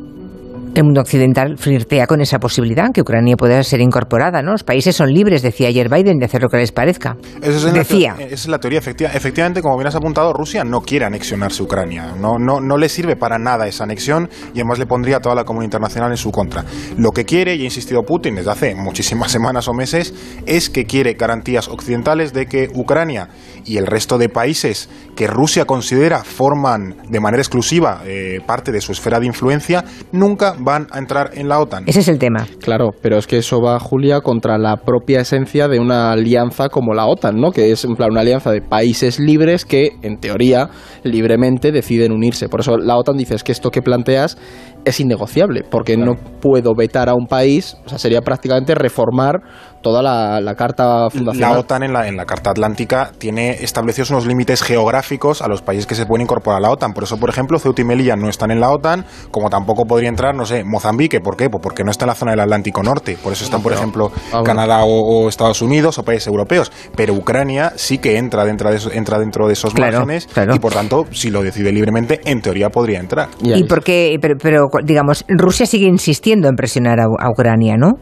el 0.81 0.85
mundo 0.85 1.01
occidental 1.01 1.57
flirtea 1.57 2.07
con 2.07 2.21
esa 2.21 2.39
posibilidad, 2.39 2.91
que 2.93 3.01
Ucrania 3.01 3.35
pueda 3.35 3.61
ser 3.63 3.81
incorporada. 3.81 4.41
¿no? 4.41 4.51
Los 4.51 4.63
países 4.63 4.95
son 4.95 5.13
libres, 5.13 5.41
decía 5.41 5.67
ayer 5.67 5.89
Biden, 5.89 6.17
de 6.17 6.25
hacer 6.25 6.41
lo 6.41 6.49
que 6.49 6.57
les 6.57 6.71
parezca. 6.71 7.17
Eso 7.41 7.67
es 7.67 7.73
decía. 7.73 8.15
esa 8.19 8.33
es 8.33 8.47
la 8.47 8.59
teoría. 8.59 8.79
efectivamente, 8.79 9.61
como 9.61 9.77
bien 9.77 9.87
has 9.87 9.95
apuntado, 9.95 10.33
Rusia 10.33 10.63
no 10.63 10.81
quiere 10.81 11.05
anexionarse 11.05 11.63
Ucrania. 11.63 12.15
No, 12.19 12.37
no, 12.37 12.59
no 12.59 12.77
le 12.77 12.89
sirve 12.89 13.15
para 13.15 13.37
nada 13.37 13.67
esa 13.67 13.83
anexión 13.83 14.29
y 14.53 14.59
además 14.59 14.79
le 14.79 14.85
pondría 14.85 15.17
a 15.17 15.19
toda 15.19 15.35
la 15.35 15.43
comunidad 15.43 15.67
internacional 15.67 16.11
en 16.11 16.17
su 16.17 16.31
contra. 16.31 16.65
Lo 16.97 17.11
que 17.11 17.25
quiere, 17.25 17.55
y 17.55 17.61
ha 17.61 17.65
insistido 17.65 18.03
Putin 18.03 18.35
desde 18.35 18.51
hace 18.51 18.75
muchísimas 18.75 19.31
semanas 19.35 19.67
o 19.67 19.73
meses, 19.73 20.13
es 20.45 20.69
que 20.69 20.85
quiere 20.85 21.13
garantías 21.13 21.67
occidentales 21.67 22.33
de 22.33 22.45
que 22.47 22.69
Ucrania 22.73 23.29
y 23.65 23.77
el 23.77 23.87
resto 23.87 24.17
de 24.17 24.29
países 24.29 24.89
que 25.15 25.27
Rusia 25.27 25.65
considera 25.65 26.23
forman 26.23 26.95
de 27.09 27.19
manera 27.19 27.41
exclusiva 27.41 28.01
eh, 28.05 28.39
parte 28.45 28.71
de 28.71 28.81
su 28.81 28.91
esfera 28.91 29.19
de 29.19 29.25
influencia, 29.25 29.83
nunca 30.11 30.55
van 30.59 30.87
a 30.91 30.99
entrar 30.99 31.31
en 31.33 31.47
la 31.47 31.59
OTAN. 31.59 31.83
Ese 31.87 31.99
es 31.99 32.07
el 32.07 32.19
tema. 32.19 32.47
Claro, 32.61 32.91
pero 33.01 33.17
es 33.17 33.27
que 33.27 33.37
eso 33.37 33.61
va, 33.61 33.79
Julia, 33.79 34.21
contra 34.21 34.57
la 34.57 34.77
propia 34.77 35.21
esencia 35.21 35.67
de 35.67 35.79
una 35.79 36.11
alianza 36.11 36.69
como 36.69 36.93
la 36.93 37.05
OTAN, 37.05 37.39
¿no? 37.39 37.51
Que 37.51 37.71
es 37.71 37.85
en 37.85 37.95
plan 37.95 38.11
una 38.11 38.21
alianza 38.21 38.51
de 38.51 38.61
países 38.61 39.19
libres 39.19 39.65
que, 39.65 39.91
en 40.01 40.19
teoría, 40.19 40.69
libremente 41.03 41.71
deciden 41.71 42.11
unirse. 42.11 42.49
Por 42.49 42.61
eso 42.61 42.77
la 42.77 42.97
OTAN 42.97 43.17
dice 43.17 43.35
que 43.43 43.51
esto 43.51 43.71
que 43.71 43.81
planteas 43.81 44.37
es 44.85 44.99
innegociable, 44.99 45.63
porque 45.69 45.97
no 45.97 46.15
puedo 46.41 46.73
vetar 46.75 47.09
a 47.09 47.13
un 47.13 47.27
país, 47.27 47.77
o 47.85 47.89
sea, 47.89 47.97
sería 47.97 48.21
prácticamente 48.21 48.75
reformar 48.75 49.41
toda 49.85 50.01
la, 50.01 50.55
carta 50.55 51.11
fundacional. 51.11 51.51
La 51.51 51.59
OTAN 51.59 51.83
en 51.83 51.93
la, 51.93 52.07
en 52.07 52.17
la 52.17 52.25
Carta 52.25 52.49
Atlántica 52.49 53.11
tiene 53.19 53.51
establecidos 53.51 54.09
unos 54.09 54.25
límites 54.25 54.63
geográficos 54.63 55.43
a 55.43 55.47
los 55.47 55.61
países 55.61 55.85
que 55.85 55.93
se 55.93 56.07
pueden 56.07 56.23
incorporar 56.23 56.57
a 56.57 56.61
la 56.61 56.71
OTAN. 56.71 56.93
Por 56.93 57.03
eso, 57.03 57.17
por 57.17 57.29
ejemplo, 57.29 57.59
Ceuta 57.59 57.83
y 57.83 57.85
Melilla 57.85 58.15
no 58.15 58.27
están 58.27 58.49
en 58.49 58.59
la 58.59 58.71
OTAN, 58.71 59.05
como 59.29 59.51
tampoco 59.51 59.85
podría 59.85 60.09
entrar, 60.09 60.33
no 60.33 60.43
sé, 60.43 60.63
Mozambique. 60.63 61.19
¿Por 61.19 61.37
qué? 61.37 61.51
Pues 61.51 61.61
porque 61.61 61.83
no 61.83 61.91
está 61.91 62.05
en 62.05 62.09
la 62.09 62.15
zona 62.15 62.31
del 62.31 62.39
Atlántico 62.39 62.81
Norte. 62.81 63.15
Por 63.21 63.31
eso 63.33 63.45
están, 63.45 63.61
por 63.61 63.73
ejemplo, 63.73 64.11
ah, 64.33 64.41
Canadá 64.43 64.85
o, 64.85 65.29
Estados 65.29 65.61
Unidos 65.61 65.99
o 65.99 66.03
países 66.03 66.25
europeos. 66.25 66.71
Pero 66.95 67.13
Ucrania 67.13 67.73
sí 67.75 67.99
que 67.99 68.17
entra 68.17 68.43
dentro 68.43 68.71
de, 68.71 68.79
entra 68.93 69.19
dentro 69.19 69.45
de 69.45 69.53
esos 69.53 69.77
márgenes 69.77 70.27
y, 70.51 70.57
por 70.57 70.73
tanto, 70.73 71.05
si 71.11 71.29
lo 71.29 71.43
decide 71.43 71.71
libremente, 71.71 72.21
en 72.25 72.41
teoría 72.41 72.69
podría 72.69 72.99
entrar. 72.99 73.29
¿Y 73.39 73.63
por 73.65 73.83
qué? 73.83 74.17
Pero, 74.19 74.35
pero, 74.41 74.67
digamos, 74.83 75.25
Rusia 75.27 75.65
sigue 75.65 75.87
insistiendo 75.87 76.47
en 76.47 76.55
presionar 76.55 76.99
a 76.99 77.29
Ucrania, 77.29 77.75
¿no? 77.77 77.93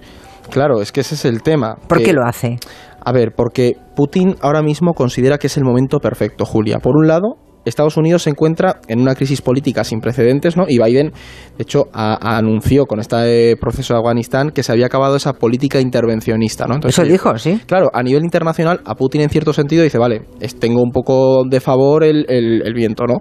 Claro, 0.49 0.81
es 0.81 0.91
que 0.91 1.01
ese 1.01 1.15
es 1.15 1.25
el 1.25 1.41
tema. 1.41 1.75
¿Por 1.87 2.01
qué 2.01 2.13
lo 2.13 2.25
hace? 2.25 2.57
A 3.03 3.11
ver, 3.11 3.33
porque 3.35 3.75
Putin 3.95 4.35
ahora 4.41 4.61
mismo 4.61 4.93
considera 4.93 5.37
que 5.37 5.47
es 5.47 5.57
el 5.57 5.63
momento 5.63 5.99
perfecto, 5.99 6.45
Julia. 6.45 6.79
Por 6.79 6.95
un 6.95 7.07
lado, 7.07 7.37
Estados 7.65 7.97
Unidos 7.97 8.23
se 8.23 8.29
encuentra 8.29 8.81
en 8.87 8.99
una 8.99 9.15
crisis 9.15 9.41
política 9.41 9.83
sin 9.83 9.99
precedentes, 9.99 10.57
¿no? 10.57 10.65
Y 10.67 10.79
Biden, 10.79 11.11
de 11.57 11.63
hecho, 11.63 11.85
anunció 11.93 12.85
con 12.85 12.99
este 12.99 13.55
proceso 13.57 13.93
de 13.93 13.99
Afganistán 13.99 14.51
que 14.51 14.63
se 14.63 14.71
había 14.71 14.87
acabado 14.87 15.15
esa 15.15 15.33
política 15.33 15.79
intervencionista, 15.79 16.65
¿no? 16.65 16.75
Eso 16.85 17.03
dijo, 17.03 17.37
sí. 17.37 17.59
Claro, 17.65 17.89
a 17.93 18.03
nivel 18.03 18.23
internacional, 18.23 18.81
a 18.85 18.95
Putin 18.95 19.21
en 19.21 19.29
cierto 19.29 19.53
sentido 19.53 19.83
dice, 19.83 19.97
vale, 19.97 20.23
tengo 20.59 20.81
un 20.81 20.91
poco 20.91 21.43
de 21.49 21.59
favor 21.59 22.03
el, 22.03 22.25
el 22.29 22.73
viento, 22.73 23.05
¿no? 23.05 23.19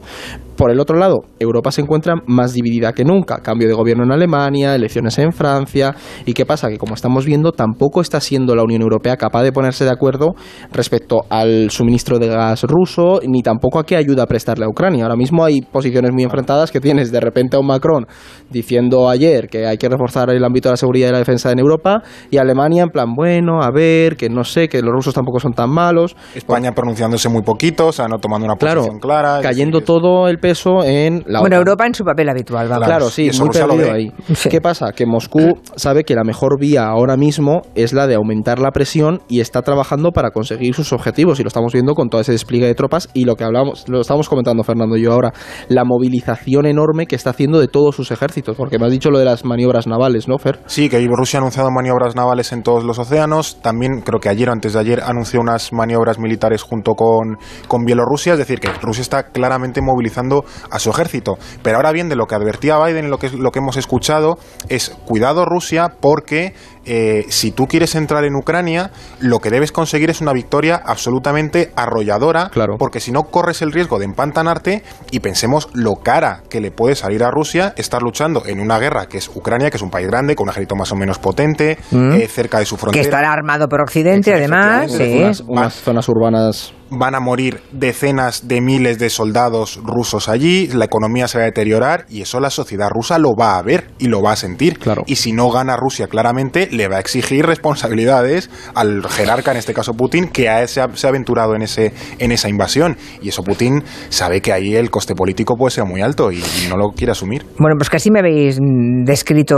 Por 0.56 0.70
el 0.70 0.80
otro 0.80 0.98
lado, 0.98 1.20
Europa 1.38 1.72
se 1.72 1.80
encuentra 1.80 2.14
más 2.26 2.52
dividida 2.52 2.92
que 2.92 3.04
nunca. 3.04 3.38
Cambio 3.42 3.68
de 3.68 3.74
gobierno 3.74 4.04
en 4.04 4.12
Alemania, 4.12 4.74
elecciones 4.74 5.18
en 5.18 5.32
Francia. 5.32 5.94
¿Y 6.26 6.34
qué 6.34 6.46
pasa? 6.46 6.68
Que 6.68 6.78
como 6.78 6.94
estamos 6.94 7.24
viendo, 7.24 7.52
tampoco 7.52 8.00
está 8.00 8.20
siendo 8.20 8.54
la 8.54 8.62
Unión 8.62 8.82
Europea 8.82 9.16
capaz 9.16 9.42
de 9.42 9.52
ponerse 9.52 9.84
de 9.84 9.90
acuerdo 9.90 10.34
respecto 10.72 11.22
al 11.30 11.70
suministro 11.70 12.18
de 12.18 12.28
gas 12.28 12.62
ruso, 12.64 13.20
ni 13.26 13.42
tampoco 13.42 13.78
a 13.78 13.84
qué 13.84 13.96
ayuda 13.96 14.24
a 14.24 14.26
prestarle 14.26 14.64
a 14.64 14.68
Ucrania. 14.68 15.04
Ahora 15.04 15.16
mismo 15.16 15.44
hay 15.44 15.62
posiciones 15.62 16.12
muy 16.12 16.22
enfrentadas 16.22 16.70
que 16.70 16.80
tienes 16.80 17.10
de 17.10 17.20
repente 17.20 17.56
a 17.56 17.60
un 17.60 17.66
Macron 17.66 18.06
diciendo 18.50 19.08
ayer 19.08 19.48
que 19.48 19.66
hay 19.66 19.78
que 19.78 19.88
reforzar 19.88 20.30
el 20.30 20.44
ámbito 20.44 20.68
de 20.68 20.74
la 20.74 20.76
seguridad 20.76 21.08
y 21.08 21.12
la 21.12 21.18
defensa 21.18 21.50
en 21.50 21.58
Europa, 21.58 22.02
y 22.30 22.36
Alemania 22.36 22.82
en 22.82 22.90
plan, 22.90 23.14
bueno, 23.14 23.62
a 23.62 23.70
ver, 23.70 24.16
que 24.16 24.28
no 24.28 24.44
sé, 24.44 24.68
que 24.68 24.82
los 24.82 24.92
rusos 24.92 25.14
tampoco 25.14 25.40
son 25.40 25.52
tan 25.52 25.70
malos. 25.70 26.14
España 26.34 26.72
pronunciándose 26.72 27.28
muy 27.28 27.42
poquito, 27.42 27.88
o 27.88 27.92
sea, 27.92 28.06
no 28.08 28.18
tomando 28.18 28.46
una 28.46 28.56
posición 28.56 28.98
clara. 28.98 29.40
Cayendo 29.42 29.80
todo 29.80 30.28
el 30.28 30.38
peso 30.42 30.84
en 30.84 31.24
la 31.26 31.40
Bueno, 31.40 31.56
Europa 31.56 31.86
en 31.86 31.94
su 31.94 32.04
papel 32.04 32.28
habitual, 32.28 32.68
Claro, 32.68 33.08
sí, 33.08 33.30
muy 33.38 33.48
perdido 33.48 33.92
ahí. 33.92 34.12
¿Qué 34.50 34.60
pasa? 34.60 34.92
Que 34.92 35.06
Moscú 35.06 35.60
sabe 35.76 36.04
que 36.04 36.14
la 36.14 36.24
mejor 36.24 36.58
vía 36.58 36.84
ahora 36.84 37.16
mismo 37.16 37.62
es 37.74 37.94
la 37.94 38.06
de 38.06 38.16
aumentar 38.16 38.58
la 38.58 38.72
presión 38.72 39.20
y 39.28 39.40
está 39.40 39.62
trabajando 39.62 40.10
para 40.10 40.30
conseguir 40.30 40.74
sus 40.74 40.92
objetivos 40.92 41.40
y 41.40 41.44
lo 41.44 41.48
estamos 41.48 41.72
viendo 41.72 41.94
con 41.94 42.10
todo 42.10 42.20
ese 42.20 42.32
despliegue 42.32 42.66
de 42.66 42.74
tropas 42.74 43.08
y 43.14 43.24
lo 43.24 43.36
que 43.36 43.44
hablamos, 43.44 43.88
lo 43.88 44.00
estamos 44.00 44.28
comentando 44.28 44.64
Fernando 44.64 44.96
y 44.96 45.02
yo 45.02 45.12
ahora, 45.12 45.32
la 45.68 45.84
movilización 45.84 46.66
enorme 46.66 47.06
que 47.06 47.16
está 47.16 47.30
haciendo 47.30 47.60
de 47.60 47.68
todos 47.68 47.94
sus 47.94 48.10
ejércitos, 48.10 48.56
porque 48.56 48.78
me 48.78 48.86
has 48.86 48.92
dicho 48.92 49.10
lo 49.10 49.18
de 49.18 49.24
las 49.24 49.44
maniobras 49.44 49.86
navales, 49.86 50.28
¿no, 50.28 50.38
Fer? 50.38 50.58
Sí, 50.66 50.88
que 50.88 51.06
Rusia 51.06 51.38
ha 51.38 51.42
anunciado 51.42 51.70
maniobras 51.70 52.16
navales 52.16 52.52
en 52.52 52.62
todos 52.62 52.84
los 52.84 52.98
océanos, 52.98 53.60
también 53.62 54.00
creo 54.04 54.18
que 54.18 54.28
ayer 54.28 54.48
o 54.48 54.52
antes 54.52 54.72
de 54.72 54.80
ayer 54.80 55.00
anunció 55.04 55.40
unas 55.40 55.72
maniobras 55.72 56.18
militares 56.18 56.62
junto 56.62 56.94
con, 56.94 57.38
con 57.68 57.84
Bielorrusia, 57.84 58.32
es 58.32 58.38
decir, 58.38 58.58
que 58.58 58.68
Rusia 58.80 59.02
está 59.02 59.24
claramente 59.24 59.80
movilizando 59.82 60.31
entrenando 60.32 60.44
a 60.70 60.78
su 60.78 60.90
ejército. 60.90 61.38
Pero 61.62 61.76
ahora 61.76 61.92
bien, 61.92 62.08
de 62.08 62.16
lo 62.16 62.26
que 62.26 62.34
advertía 62.34 62.78
Biden 62.84 63.06
y 63.06 63.08
lo 63.08 63.18
que, 63.18 63.30
lo 63.30 63.50
que 63.50 63.58
hemos 63.58 63.76
escuchado 63.76 64.38
es 64.68 64.90
cuidado 65.06 65.44
Rusia 65.44 65.92
porque 66.00 66.54
eh, 66.84 67.26
si 67.28 67.52
tú 67.52 67.66
quieres 67.66 67.94
entrar 67.94 68.24
en 68.24 68.34
Ucrania, 68.34 68.90
lo 69.20 69.38
que 69.38 69.50
debes 69.50 69.70
conseguir 69.70 70.10
es 70.10 70.20
una 70.20 70.32
victoria 70.32 70.80
absolutamente 70.84 71.72
arrolladora, 71.76 72.48
claro. 72.50 72.76
porque 72.78 73.00
si 73.00 73.12
no 73.12 73.24
corres 73.24 73.62
el 73.62 73.72
riesgo 73.72 73.98
de 73.98 74.06
empantanarte 74.06 74.82
y 75.10 75.20
pensemos 75.20 75.68
lo 75.74 75.96
cara 75.96 76.42
que 76.48 76.60
le 76.60 76.70
puede 76.70 76.96
salir 76.96 77.22
a 77.22 77.30
Rusia 77.30 77.72
estar 77.76 78.02
luchando 78.02 78.44
en 78.46 78.60
una 78.60 78.78
guerra 78.78 79.06
que 79.06 79.18
es 79.18 79.28
Ucrania, 79.28 79.70
que 79.70 79.76
es 79.76 79.82
un 79.82 79.90
país 79.90 80.08
grande, 80.08 80.34
con 80.34 80.44
un 80.44 80.50
ejército 80.50 80.74
más 80.74 80.90
o 80.90 80.96
menos 80.96 81.18
potente, 81.18 81.78
mm. 81.90 82.12
eh, 82.12 82.28
cerca 82.28 82.58
de 82.58 82.66
su 82.66 82.76
frontera. 82.76 83.00
Que 83.00 83.08
estará 83.08 83.32
armado 83.32 83.68
por 83.68 83.80
Occidente, 83.80 84.34
además. 84.34 84.90
Sí. 84.90 85.22
unas 85.46 85.74
zonas 85.74 86.08
urbanas 86.08 86.74
van 86.92 87.14
a 87.14 87.20
morir 87.20 87.60
decenas 87.72 88.48
de 88.48 88.60
miles 88.60 88.98
de 88.98 89.10
soldados 89.10 89.80
rusos 89.82 90.28
allí, 90.28 90.68
la 90.68 90.84
economía 90.84 91.28
se 91.28 91.38
va 91.38 91.44
a 91.44 91.46
deteriorar 91.46 92.06
y 92.08 92.22
eso 92.22 92.40
la 92.40 92.50
sociedad 92.50 92.88
rusa 92.90 93.18
lo 93.18 93.34
va 93.34 93.58
a 93.58 93.62
ver 93.62 93.88
y 93.98 94.06
lo 94.06 94.22
va 94.22 94.32
a 94.32 94.36
sentir. 94.36 94.78
Claro. 94.78 95.02
Y 95.06 95.16
si 95.16 95.32
no 95.32 95.50
gana 95.50 95.76
Rusia 95.76 96.06
claramente, 96.06 96.68
le 96.70 96.88
va 96.88 96.96
a 96.96 97.00
exigir 97.00 97.46
responsabilidades 97.46 98.50
al 98.74 99.06
jerarca, 99.08 99.52
en 99.52 99.56
este 99.56 99.74
caso 99.74 99.94
Putin, 99.94 100.28
que 100.28 100.48
se, 100.66 100.80
ha, 100.80 101.08
aventurado 101.08 101.54
en, 101.54 101.62
ese, 101.62 101.92
en 102.18 102.32
esa 102.32 102.48
invasión. 102.48 102.96
Y 103.20 103.30
eso 103.30 103.42
Putin 103.42 103.82
sabe 104.08 104.40
que 104.40 104.52
ahí 104.52 104.76
el 104.76 104.90
coste 104.90 105.14
político 105.14 105.56
puede 105.56 105.70
ser 105.70 105.84
muy 105.84 106.02
alto 106.02 106.30
y, 106.30 106.42
no 106.68 106.76
lo 106.76 106.90
quiere 106.90 107.12
asumir. 107.12 107.44
Bueno, 107.58 107.76
pues 107.76 107.90
casi 107.90 108.10
me 108.10 108.20
habéis 108.20 108.58
descrito 109.04 109.56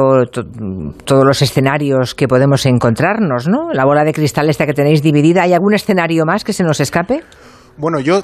todos 1.05 1.25
los 1.25 1.43
escenarios 1.43 2.15
que 2.15 2.27
podemos 2.29 2.65
encontrarnos, 2.67 3.47
¿no? 3.49 3.73
La 3.73 3.85
bola 3.85 4.05
de 4.05 4.13
cristal 4.13 4.49
esta 4.49 4.67
que 4.67 4.73
tenéis 4.73 5.03
dividida. 5.03 5.43
¿Hay 5.43 5.53
algún 5.53 5.75
escenario 5.75 6.25
más 6.25 6.45
que 6.45 6.53
se 6.53 6.65
nos 6.65 6.81
escape? 6.81 7.24
Bueno, 7.77 8.01
yo 8.01 8.23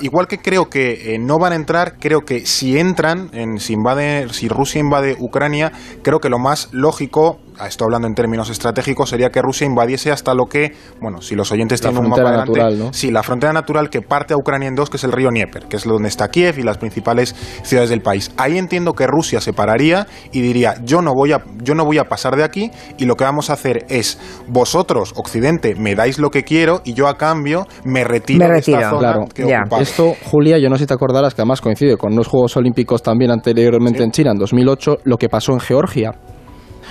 igual 0.00 0.26
que 0.26 0.38
creo 0.38 0.70
que 0.70 1.14
eh, 1.14 1.18
no 1.18 1.38
van 1.38 1.52
a 1.52 1.56
entrar, 1.56 1.98
creo 1.98 2.24
que 2.24 2.46
si 2.46 2.78
entran, 2.78 3.30
en, 3.32 3.58
si, 3.58 3.74
invade, 3.74 4.28
si 4.32 4.48
Rusia 4.48 4.80
invade 4.80 5.16
Ucrania, 5.18 5.72
creo 6.02 6.20
que 6.20 6.30
lo 6.30 6.38
más 6.38 6.68
lógico 6.72 7.40
estoy 7.66 7.86
hablando 7.86 8.08
en 8.08 8.14
términos 8.14 8.50
estratégicos, 8.50 9.10
sería 9.10 9.30
que 9.30 9.42
Rusia 9.42 9.66
invadiese 9.66 10.10
hasta 10.10 10.34
lo 10.34 10.46
que, 10.46 10.74
bueno, 11.00 11.20
si 11.20 11.34
los 11.34 11.50
oyentes 11.52 11.80
tienen 11.80 11.98
un 11.98 12.10
mapa 12.10 12.30
natural, 12.30 12.78
¿no? 12.78 12.92
sí, 12.92 13.10
la 13.10 13.22
frontera 13.22 13.52
natural 13.52 13.90
que 13.90 14.02
parte 14.02 14.34
a 14.34 14.36
Ucrania 14.36 14.68
en 14.68 14.74
dos, 14.74 14.90
que 14.90 14.96
es 14.96 15.04
el 15.04 15.12
río 15.12 15.28
Dnieper, 15.30 15.66
que 15.66 15.76
es 15.76 15.84
donde 15.84 16.08
está 16.08 16.28
Kiev 16.28 16.58
y 16.58 16.62
las 16.62 16.78
principales 16.78 17.34
ciudades 17.62 17.90
del 17.90 18.02
país. 18.02 18.32
Ahí 18.36 18.58
entiendo 18.58 18.94
que 18.94 19.06
Rusia 19.06 19.40
se 19.40 19.52
pararía 19.52 20.06
y 20.32 20.40
diría, 20.40 20.74
yo 20.84 21.02
no 21.02 21.14
voy 21.14 21.32
a, 21.32 21.42
yo 21.62 21.74
no 21.74 21.84
voy 21.84 21.98
a 21.98 22.04
pasar 22.04 22.36
de 22.36 22.44
aquí 22.44 22.70
y 22.98 23.04
lo 23.04 23.16
que 23.16 23.24
vamos 23.24 23.50
a 23.50 23.54
hacer 23.54 23.86
es, 23.88 24.18
vosotros, 24.48 25.12
Occidente, 25.16 25.74
me 25.74 25.94
dais 25.94 26.18
lo 26.18 26.30
que 26.30 26.44
quiero 26.44 26.80
y 26.84 26.94
yo 26.94 27.08
a 27.08 27.16
cambio 27.16 27.66
me 27.84 28.04
retiro, 28.04 28.46
de 28.46 28.58
esta 28.58 28.90
zona 28.90 29.18
claro. 29.34 29.80
Esto, 29.80 30.14
Julia, 30.30 30.58
yo 30.58 30.68
no 30.68 30.76
sé 30.76 30.84
si 30.84 30.86
te 30.86 30.94
acordarás 30.94 31.34
que 31.34 31.42
además 31.42 31.60
coincide 31.60 31.96
con 31.96 32.14
los 32.14 32.28
Juegos 32.28 32.56
Olímpicos 32.56 33.02
también 33.02 33.30
anteriormente 33.30 34.02
en 34.02 34.10
China, 34.10 34.32
en 34.32 34.38
2008, 34.38 34.98
lo 35.04 35.16
que 35.16 35.28
pasó 35.28 35.52
en 35.52 35.60
Georgia 35.60 36.12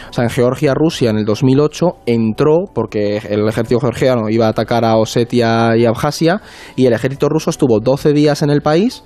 o 0.10 0.14
sea, 0.14 0.24
en 0.24 0.30
Georgia, 0.30 0.74
Rusia 0.74 1.10
en 1.10 1.18
el 1.18 1.26
2008 1.26 1.86
entró 2.06 2.66
porque 2.74 3.18
el 3.18 3.48
ejército 3.48 3.80
georgiano 3.80 4.30
iba 4.30 4.48
a 4.48 4.50
atacar 4.50 4.86
a 4.86 4.98
Osetia 4.98 5.76
y 5.76 5.86
Abjasia 5.86 6.42
y 6.76 6.86
el 6.86 6.94
ejército 6.94 7.30
ruso 7.30 7.50
estuvo 7.50 7.80
12 7.80 8.14
días 8.14 8.42
en 8.42 8.50
el 8.50 8.62
país 8.62 9.04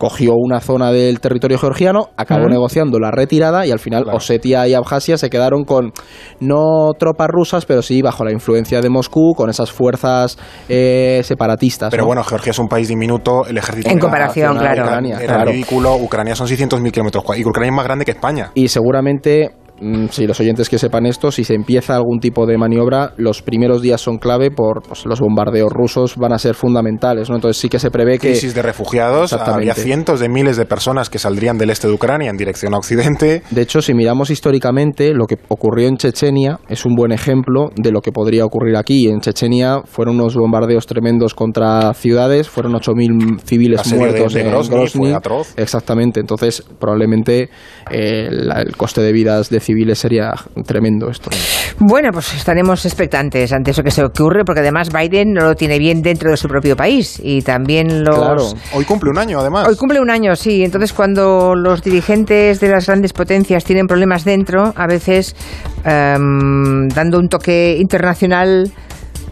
cogió 0.00 0.32
una 0.34 0.60
zona 0.60 0.90
del 0.90 1.20
territorio 1.20 1.58
georgiano, 1.58 2.08
acabó 2.16 2.48
negociando 2.48 2.98
la 2.98 3.10
retirada 3.10 3.66
y 3.66 3.70
al 3.70 3.78
final 3.78 4.06
Osetia 4.10 4.66
y 4.66 4.72
Abjasia 4.72 5.18
se 5.18 5.28
quedaron 5.28 5.64
con 5.64 5.92
no 6.40 6.92
tropas 6.98 7.28
rusas, 7.28 7.66
pero 7.66 7.82
sí 7.82 8.00
bajo 8.00 8.24
la 8.24 8.32
influencia 8.32 8.80
de 8.80 8.88
Moscú, 8.88 9.34
con 9.36 9.50
esas 9.50 9.70
fuerzas 9.70 10.38
eh, 10.70 11.20
separatistas. 11.22 11.90
Pero 11.90 12.06
bueno, 12.06 12.24
Georgia 12.24 12.50
es 12.50 12.58
un 12.58 12.68
país 12.68 12.88
diminuto, 12.88 13.44
el 13.46 13.58
ejército... 13.58 13.90
En 13.90 13.98
comparación, 13.98 14.56
claro. 14.56 14.84
Ucrania, 14.84 15.18
era 15.20 15.44
ridículo, 15.44 15.94
Ucrania 15.96 16.34
son 16.34 16.46
600.000 16.46 16.90
kilómetros 16.90 17.22
y 17.36 17.44
Ucrania 17.44 17.70
es 17.70 17.76
más 17.76 17.84
grande 17.84 18.06
que 18.06 18.12
España. 18.12 18.52
Y 18.54 18.68
seguramente 18.68 19.50
Mm, 19.80 20.08
si 20.10 20.26
los 20.26 20.38
oyentes 20.40 20.68
que 20.68 20.78
sepan 20.78 21.06
esto, 21.06 21.30
si 21.32 21.44
se 21.44 21.54
empieza 21.54 21.96
algún 21.96 22.20
tipo 22.20 22.46
de 22.46 22.58
maniobra, 22.58 23.14
los 23.16 23.42
primeros 23.42 23.80
días 23.80 24.00
son 24.00 24.18
clave 24.18 24.50
por 24.50 24.82
pues, 24.82 25.06
los 25.06 25.20
bombardeos 25.20 25.72
rusos 25.72 26.16
van 26.16 26.32
a 26.32 26.38
ser 26.38 26.54
fundamentales, 26.54 27.30
¿no? 27.30 27.36
Entonces 27.36 27.60
sí 27.60 27.68
que 27.68 27.78
se 27.78 27.90
prevé 27.90 28.18
que 28.18 28.30
crisis 28.30 28.54
de 28.54 28.62
refugiados, 28.62 29.32
había 29.32 29.74
cientos 29.74 30.20
de 30.20 30.28
miles 30.28 30.56
de 30.56 30.66
personas 30.66 31.08
que 31.08 31.18
saldrían 31.18 31.56
del 31.56 31.70
este 31.70 31.88
de 31.88 31.94
Ucrania 31.94 32.30
en 32.30 32.36
dirección 32.36 32.74
a 32.74 32.78
occidente. 32.78 33.42
De 33.50 33.62
hecho, 33.62 33.80
si 33.80 33.94
miramos 33.94 34.30
históricamente, 34.30 35.14
lo 35.14 35.26
que 35.26 35.36
ocurrió 35.48 35.88
en 35.88 35.96
Chechenia 35.96 36.60
es 36.68 36.84
un 36.84 36.94
buen 36.94 37.12
ejemplo 37.12 37.70
de 37.74 37.90
lo 37.90 38.00
que 38.00 38.12
podría 38.12 38.44
ocurrir 38.44 38.76
aquí. 38.76 39.08
En 39.08 39.20
Chechenia 39.20 39.82
fueron 39.84 40.16
unos 40.16 40.36
bombardeos 40.36 40.86
tremendos 40.86 41.34
contra 41.34 41.94
ciudades, 41.94 42.48
fueron 42.48 42.74
8000 42.74 43.40
civiles 43.44 43.92
muertos 43.94 44.34
en 44.36 44.50
Grozny, 44.50 45.14
Exactamente, 45.56 46.20
entonces 46.20 46.62
probablemente 46.78 47.50
eh, 47.90 48.28
el 48.30 48.76
coste 48.76 49.00
de 49.00 49.12
vidas 49.12 49.48
de 49.50 49.60
civiles 49.70 49.98
sería 49.98 50.32
tremendo 50.66 51.08
esto. 51.08 51.30
Bueno, 51.78 52.10
pues 52.12 52.34
estaremos 52.34 52.84
expectantes 52.84 53.52
ante 53.52 53.70
eso 53.70 53.82
que 53.82 53.92
se 53.92 54.02
ocurre, 54.02 54.44
porque 54.44 54.60
además 54.60 54.90
Biden 54.92 55.32
no 55.32 55.44
lo 55.44 55.54
tiene 55.54 55.78
bien 55.78 56.02
dentro 56.02 56.30
de 56.30 56.36
su 56.36 56.48
propio 56.48 56.76
país 56.76 57.20
y 57.22 57.42
también 57.42 58.04
los... 58.04 58.18
Claro. 58.18 58.44
Hoy 58.74 58.84
cumple 58.84 59.10
un 59.10 59.18
año, 59.18 59.38
además. 59.38 59.68
Hoy 59.68 59.76
cumple 59.76 60.00
un 60.00 60.10
año, 60.10 60.34
sí. 60.34 60.64
Entonces, 60.64 60.92
cuando 60.92 61.54
los 61.54 61.82
dirigentes 61.82 62.58
de 62.58 62.68
las 62.68 62.86
grandes 62.86 63.12
potencias 63.12 63.64
tienen 63.64 63.86
problemas 63.86 64.24
dentro, 64.24 64.72
a 64.74 64.86
veces 64.86 65.36
em, 65.84 66.88
dando 66.88 67.18
un 67.18 67.28
toque 67.28 67.76
internacional 67.78 68.72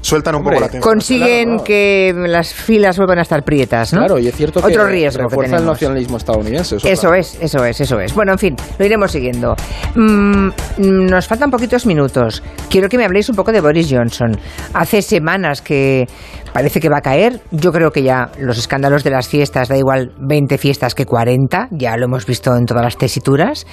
sueltan 0.01 0.37
un 0.37 0.45
poco 0.45 0.61
la 0.61 0.69
Consiguen 0.81 1.61
que 1.61 2.13
las 2.15 2.53
filas 2.53 2.97
vuelvan 2.97 3.19
a 3.19 3.23
estar 3.23 3.43
prietas, 3.45 3.93
¿no? 3.93 4.01
Claro, 4.01 4.19
y 4.19 4.29
es 4.29 4.35
cierto 4.35 4.61
Otro 4.61 4.87
que 4.87 4.93
riesgo 4.93 5.25
refuerza 5.25 5.57
el 5.57 5.67
nacionalismo 5.67 6.17
estadounidense. 6.17 6.77
Eso, 6.77 7.15
es, 7.15 7.39
eso 7.41 7.65
es, 7.65 7.81
eso 7.81 8.01
es. 8.01 8.15
Bueno, 8.15 8.33
en 8.33 8.39
fin, 8.39 8.57
lo 8.79 8.85
iremos 8.85 9.11
siguiendo. 9.11 9.55
Mm, 9.95 10.49
nos 10.79 11.27
faltan 11.27 11.51
poquitos 11.51 11.87
minutos. 11.87 12.43
Quiero 12.69 12.89
que 12.89 12.99
me 12.99 13.05
habléis 13.05 13.29
un 13.29 13.37
poco 13.37 13.53
de 13.53 13.61
Boris 13.61 13.89
Johnson. 13.91 14.39
Hace 14.75 15.03
semanas 15.03 15.63
que 15.63 16.07
parece 16.53 16.81
que 16.81 16.89
va 16.89 16.99
a 16.99 17.03
caer. 17.03 17.41
Yo 17.51 17.73
creo 17.73 17.91
que 17.91 18.03
ya 18.03 18.31
los 18.39 18.59
escándalos 18.59 19.05
de 19.05 19.11
las 19.11 19.29
fiestas, 19.29 19.69
da 19.69 19.77
igual 19.77 20.13
20 20.19 20.59
fiestas 20.59 20.95
que 20.95 21.07
40, 21.07 21.69
ya 21.73 21.97
lo 21.97 22.07
hemos 22.07 22.27
visto 22.27 22.55
en 22.57 22.67
todas 22.67 22.83
las 22.83 22.97
tesituras. 22.97 23.67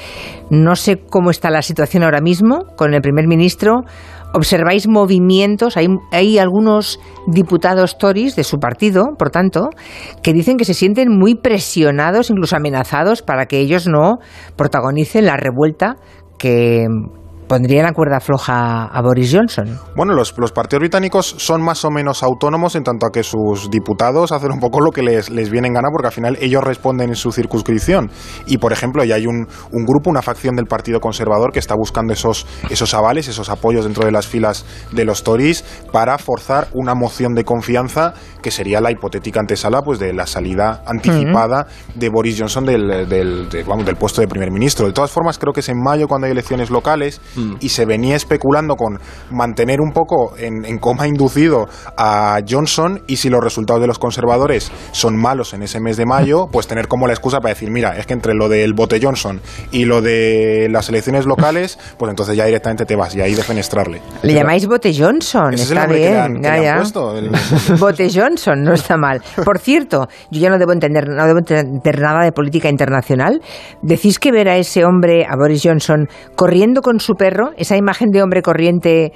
No 0.50 0.76
sé 0.76 0.98
cómo 1.10 1.32
está 1.32 1.50
la 1.50 1.62
situación 1.62 2.04
ahora 2.04 2.22
mismo 2.22 2.66
con 2.76 2.94
el 2.94 3.02
primer 3.02 3.28
ministro 3.28 3.84
observáis 4.36 4.88
movimientos, 4.88 5.78
hay, 5.78 5.88
hay 6.12 6.38
algunos 6.38 7.00
diputados 7.26 7.98
Tories 7.98 8.36
de 8.36 8.44
su 8.44 8.60
partido, 8.60 9.06
por 9.18 9.30
tanto, 9.30 9.70
que 10.22 10.34
dicen 10.34 10.58
que 10.58 10.66
se 10.66 10.74
sienten 10.74 11.10
muy 11.10 11.36
presionados, 11.36 12.30
incluso 12.30 12.58
amenazados, 12.58 13.22
para 13.22 13.46
que 13.46 13.60
ellos 13.60 13.88
no 13.88 14.16
protagonicen 14.58 15.26
la 15.26 15.38
revuelta 15.38 15.96
que 16.38 16.86
pondría 17.48 17.84
la 17.84 17.94
cuerda 17.94 18.20
floja 18.20 18.86
a 18.86 19.02
Boris 19.02 19.34
Johnson. 19.34 19.80
Bueno, 19.96 20.14
los, 20.14 20.34
partidos 20.52 20.80
británicos 20.82 21.36
son 21.38 21.62
más 21.62 21.86
o 21.86 21.92
menos 21.92 22.24
autónomos 22.24 22.76
en 22.76 22.84
tanto 22.84 23.06
a 23.06 23.12
que 23.12 23.24
sus 23.24 23.70
diputados 23.70 24.32
hacen 24.32 24.52
un 24.52 24.60
poco 24.60 24.82
lo 24.82 24.92
que 24.92 25.02
les, 25.02 25.30
les 25.30 25.50
viene 25.50 25.68
en 25.68 25.74
gana 25.74 25.90
porque 25.92 26.08
al 26.08 26.14
final 26.14 26.38
ellos 26.42 26.64
responden 26.64 27.10
en 27.10 27.16
su 27.16 27.32
circunscripción. 27.32 28.10
Y, 28.46 28.58
por 28.58 28.74
ejemplo, 28.74 29.04
ya 29.04 29.16
hay 29.16 29.28
un, 29.28 29.48
un, 29.72 29.86
grupo, 29.86 30.10
una 30.10 30.22
facción 30.22 30.56
del 30.56 30.66
Partido 30.66 31.00
Conservador 31.00 31.52
que 31.52 31.60
está 31.60 31.76
buscando 31.76 32.14
esos, 32.14 32.48
esos 32.70 32.94
avales, 32.94 33.28
esos 33.28 33.50
apoyos 33.50 33.86
dentro 33.86 34.06
de 34.06 34.12
las 34.12 34.28
filas 34.28 34.66
de 34.92 35.06
los 35.06 35.24
Tories 35.24 35.64
para 35.92 36.18
forzar 36.18 36.68
una 36.74 36.96
moción 36.96 37.34
de 37.34 37.44
confianza 37.44 38.14
que 38.42 38.52
sería 38.52 38.82
la 38.82 38.92
hipotética 38.92 39.40
antesala 39.40 39.82
pues, 39.82 40.00
de 40.00 40.14
la 40.14 40.28
salida 40.28 40.84
anticipada 40.86 41.68
de 41.96 42.10
Boris 42.10 42.38
Johnson 42.40 42.66
del, 42.66 43.10
del, 43.10 43.50
del 43.50 43.96
puesto 43.96 44.22
de 44.22 44.28
primer 44.28 44.52
ministro. 44.52 44.86
De 44.88 44.94
todas 44.94 45.12
formas, 45.12 45.38
creo 45.40 45.54
que 45.54 45.62
es 45.62 45.70
en 45.70 45.82
mayo 45.82 46.08
cuando 46.08 46.26
hay 46.26 46.32
elecciones 46.32 46.70
locales 46.70 47.22
Mm. 47.36 47.56
y 47.60 47.70
se 47.70 47.86
venía 47.86 48.16
especulando 48.16 48.76
con 48.76 49.00
mantener 49.32 49.82
un 49.82 49.92
poco 49.92 50.36
en, 50.38 50.78
coma 50.80 51.08
inducido 51.08 51.68
a 51.98 52.40
Johnson 52.48 53.02
y 53.08 53.18
si 53.18 53.30
los 53.30 53.44
resultados 53.44 53.82
de 53.82 53.88
los 53.88 54.00
conservadores 54.00 54.72
son 54.92 55.16
malos 55.16 55.54
en 55.54 55.64
ese 55.64 55.80
mes 55.80 55.98
de 55.98 56.06
mayo, 56.06 56.48
pues 56.52 56.68
tener 56.68 56.88
como 56.88 57.08
la 57.08 57.14
excusa 57.14 57.40
para 57.40 57.54
decir, 57.54 57.72
mira, 57.72 57.98
es 57.98 58.06
que 58.06 58.14
entre 58.14 58.34
lo 58.34 58.50
del 58.50 58.74
bote 58.74 59.00
Johnson 59.02 59.42
y 59.72 59.86
lo 59.86 60.02
de 60.02 60.68
las 60.70 60.90
elecciones 60.90 61.26
locales, 61.26 61.80
pues 61.98 62.10
entonces 62.10 62.36
ya 62.36 62.46
directamente 62.46 62.86
te 62.86 62.96
vas 62.96 63.16
y 63.16 63.22
ahí 63.22 63.34
defenestrarle. 63.36 64.02
Le 64.24 64.34
llamáis 64.34 64.68
bote 64.68 64.94
Johnson, 64.98 65.54
está 65.54 65.88
bien, 65.88 66.42
bote 67.80 68.10
Johnson, 68.14 68.64
no 68.64 68.74
está 68.74 68.98
mal. 68.98 69.22
Por 69.44 69.60
cierto, 69.60 70.08
yo 70.32 70.40
ya 70.40 70.50
no 70.50 70.58
debo 70.58 70.72
entender, 70.72 71.08
no 71.08 71.26
debo 71.26 71.40
entender 71.40 72.00
nada 72.00 72.24
de 72.24 72.32
política 72.32 72.70
internacional. 72.70 73.42
Decís 73.82 74.20
que 74.20 74.32
ver 74.32 74.50
a 74.50 74.58
ese 74.58 74.86
hombre, 74.86 75.26
a 75.26 75.36
Boris 75.36 75.62
Johnson, 75.64 76.08
corriendo 76.36 76.82
con 76.82 77.00
su 77.00 77.16
esa 77.58 77.78
imagen 77.78 78.10
de 78.12 78.22
hombre 78.22 78.42
corriente 78.42 79.12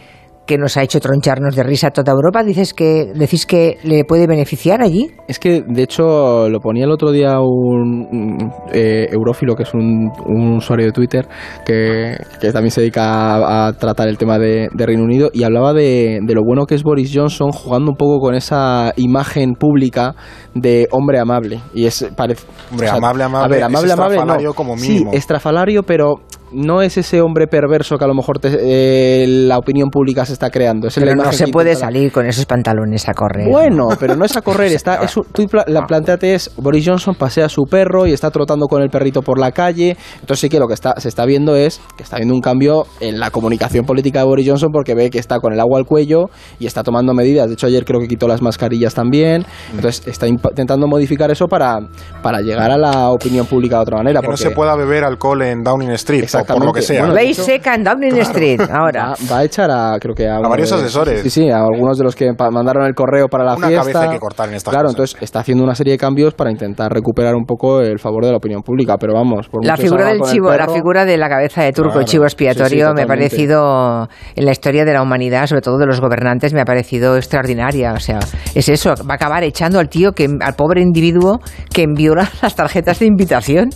que 0.50 0.58
nos 0.58 0.78
ha 0.78 0.82
hecho 0.82 1.00
troncharnos 1.00 1.56
de 1.56 1.62
risa 1.62 1.90
a 1.90 1.92
toda 1.92 2.12
Europa, 2.12 2.42
dices 2.42 2.74
que 2.74 3.12
decís 3.14 3.46
que 3.46 3.78
le 3.84 4.04
puede 4.04 4.26
beneficiar 4.26 4.82
allí. 4.82 5.12
Es 5.28 5.38
que, 5.38 5.62
de 5.62 5.84
hecho, 5.84 6.50
lo 6.50 6.60
ponía 6.60 6.86
el 6.86 6.92
otro 6.92 7.12
día 7.12 7.40
un 7.40 8.52
eh, 8.74 9.08
eurófilo, 9.12 9.54
que 9.56 9.62
es 9.62 9.74
un, 9.76 10.10
usuario 10.58 10.88
de 10.88 10.92
Twitter, 10.92 11.28
que, 11.64 12.18
también 12.52 12.72
se 12.72 12.82
dedica 12.82 13.68
a, 13.68 13.74
tratar 13.74 14.08
el 14.08 14.18
tema 14.18 14.40
de, 14.40 14.70
Reino 14.74 15.04
Unido, 15.04 15.30
y 15.32 15.44
hablaba 15.44 15.72
de, 15.72 16.20
lo 16.28 16.42
bueno 16.44 16.66
que 16.66 16.74
es 16.74 16.82
Boris 16.82 17.12
Johnson 17.14 17.52
jugando 17.52 17.92
un 17.92 17.98
poco 17.98 18.18
con 18.18 18.34
esa 18.34 18.92
imagen 18.96 19.54
pública 19.54 20.16
de 20.56 20.88
hombre 20.90 21.20
amable. 21.20 21.60
Y 21.76 21.86
es 21.86 22.10
parece, 22.18 22.48
hombre, 22.72 22.90
amable, 22.90 23.24
amable, 23.24 23.62
amable, 23.62 23.94
amable, 23.94 24.48
como 24.56 24.76
mínimo. 24.76 25.12
Sí, 25.12 25.18
estrafalario, 25.18 25.84
pero 25.84 26.22
no 26.52 26.82
es 26.82 26.98
ese 26.98 27.22
hombre 27.22 27.48
perverso 27.48 27.98
que 27.98 28.04
a 28.06 28.08
lo 28.08 28.14
mejor 28.14 28.40
eh, 28.44 29.26
la 29.28 29.58
opinión 29.58 29.90
pública 29.90 30.26
se 30.26 30.34
está 30.34 30.50
creando. 30.50 30.88
Es 30.88 30.96
pero 30.96 31.16
no 31.16 31.32
se 31.32 31.48
puede 31.48 31.76
salir 31.76 32.12
con 32.12 32.26
esos 32.26 32.46
pantalones 32.46 33.08
a 33.08 33.14
correr. 33.14 33.48
Bueno, 33.50 33.90
pero 34.00 34.16
no 34.16 34.26
es 34.26 34.36
a 34.36 34.42
correr. 34.42 34.72
Está, 34.80 35.02
tú 35.34 35.48
la 35.68 35.86
planteate 35.86 36.36
es 36.36 36.52
Boris 36.58 36.88
Johnson 36.88 37.16
pasea 37.16 37.46
a 37.46 37.50
su 37.50 37.64
perro 37.64 38.06
y 38.06 38.14
está 38.14 38.32
trotando 38.32 38.68
con 38.68 38.82
el 38.82 38.90
perrito 38.90 39.22
por 39.22 39.40
la 39.40 39.52
calle. 39.52 39.98
Entonces 40.22 40.40
sí 40.40 40.50
que 40.50 40.60
lo 40.60 40.68
que 40.68 40.74
está, 40.74 41.00
se 41.00 41.10
está 41.10 41.26
viendo 41.26 41.56
es 41.56 41.82
que 41.98 42.04
está 42.04 42.18
viendo 42.18 42.34
un 42.34 42.42
cambio 42.42 42.86
en 43.00 43.20
la 43.20 43.32
comunicación 43.32 43.86
política 43.86 44.20
de 44.20 44.26
Boris 44.26 44.48
Johnson 44.48 44.70
porque 44.72 44.96
ve 44.96 45.10
que 45.10 45.20
está 45.20 45.40
con 45.40 45.54
el 45.54 45.60
agua 45.60 45.80
al 45.80 45.86
cuello 45.86 46.30
y 46.60 46.66
está 46.66 46.84
tomando 46.84 47.14
medidas. 47.14 47.48
De 47.48 47.54
hecho 47.54 47.68
ayer 47.68 47.84
creo 47.84 48.00
que 48.00 48.08
quitó 48.08 48.28
las 48.28 48.42
mascarillas 48.42 48.94
también. 48.94 49.46
Entonces 49.74 50.08
está 50.08 50.28
intentando 50.28 50.88
modificar 50.88 51.32
eso 51.32 51.48
para, 51.48 51.80
para 52.22 52.42
llegar 52.42 52.72
a 52.72 52.78
la 52.78 53.10
opinión 53.10 53.46
pública 53.46 53.78
de 53.78 53.82
otra 53.82 53.98
manera. 53.98 54.22
Que 54.22 54.28
no 54.28 54.38
se 54.38 54.52
pueda 54.52 54.76
beber 54.76 55.04
alcohol 55.04 55.42
en 55.42 55.64
Downing 55.64 55.92
Street 55.92 56.28
por 56.44 56.66
lo 56.66 56.74
que 56.74 56.82
sea. 56.82 57.08
Ley 57.08 57.34
seca 57.34 57.76
en 57.76 57.84
Downing 57.84 58.18
Street 58.20 58.62
ahora. 58.72 59.14
Va, 59.32 59.40
a 59.40 59.44
echar 59.44 59.70
a, 59.72 59.98
creo 60.00 60.16
que 60.16 60.28
a, 60.28 60.40
varios 60.40 60.72
asesores. 60.72 61.22
Sí, 61.22 61.30
sí, 61.30 61.50
a 61.50 61.58
algunos 61.58 61.98
de 61.98 62.04
los 62.04 62.16
que 62.16 62.32
mandaron 62.52 62.86
el 62.86 62.96
correo 62.96 63.28
para 63.28 63.44
la 63.44 63.56
una 63.56 63.68
fiesta. 63.68 63.84
Cabeza 63.84 64.04
hay 64.04 64.10
que 64.12 64.20
cortar 64.20 64.50
en 64.50 64.56
estas 64.56 64.72
Claro, 64.72 64.90
entonces 64.90 65.18
está 65.22 65.40
haciendo 65.40 65.64
una 65.64 65.76
serie 65.76 65.94
de 65.94 65.98
cambios 65.98 66.34
para 66.34 66.52
intentar 66.52 66.92
recuperar 66.92 67.36
un 67.36 67.46
poco 67.46 67.82
el 67.82 68.00
favor 68.00 68.26
de 68.26 68.32
la 68.32 68.38
opinión 68.38 68.62
pública, 68.62 68.98
pero 68.98 69.14
vamos. 69.14 69.48
Por 69.50 69.66
la 69.66 69.78
figura 69.78 70.08
del 70.08 70.22
chivo, 70.22 70.52
la 70.52 70.68
figura 70.68 71.06
de 71.06 71.18
la 71.18 71.30
cabeza 71.30 71.64
de 71.64 71.72
turco, 71.72 72.00
el 72.00 72.06
chivo 72.06 72.24
expiatorio, 72.24 72.94
me 72.94 73.04
ha 73.04 73.08
parecido 73.08 74.08
en 74.36 74.46
la 74.46 74.52
historia 74.52 74.86
de 74.86 74.94
la 74.94 75.02
humanidad, 75.02 75.48
sobre 75.48 75.62
todo 75.62 75.78
de 75.78 75.86
los 75.86 76.00
gobernantes, 76.00 76.54
me 76.54 76.62
ha 76.62 76.66
parecido 76.66 77.18
extraordinaria. 77.18 77.94
O 77.94 78.00
sea, 78.00 78.20
es 78.56 78.70
eso, 78.70 78.94
va 79.08 79.14
a 79.14 79.16
acabar 79.16 79.44
echando 79.44 79.80
al 79.80 79.90
tío 79.90 80.12
que 80.14 80.28
al 80.40 80.54
pobre 80.56 80.82
individuo 80.82 81.40
que 81.74 81.84
envió 81.84 82.16
las 82.42 82.56
tarjetas 82.56 83.00
de 83.00 83.06
invitación 83.06 83.70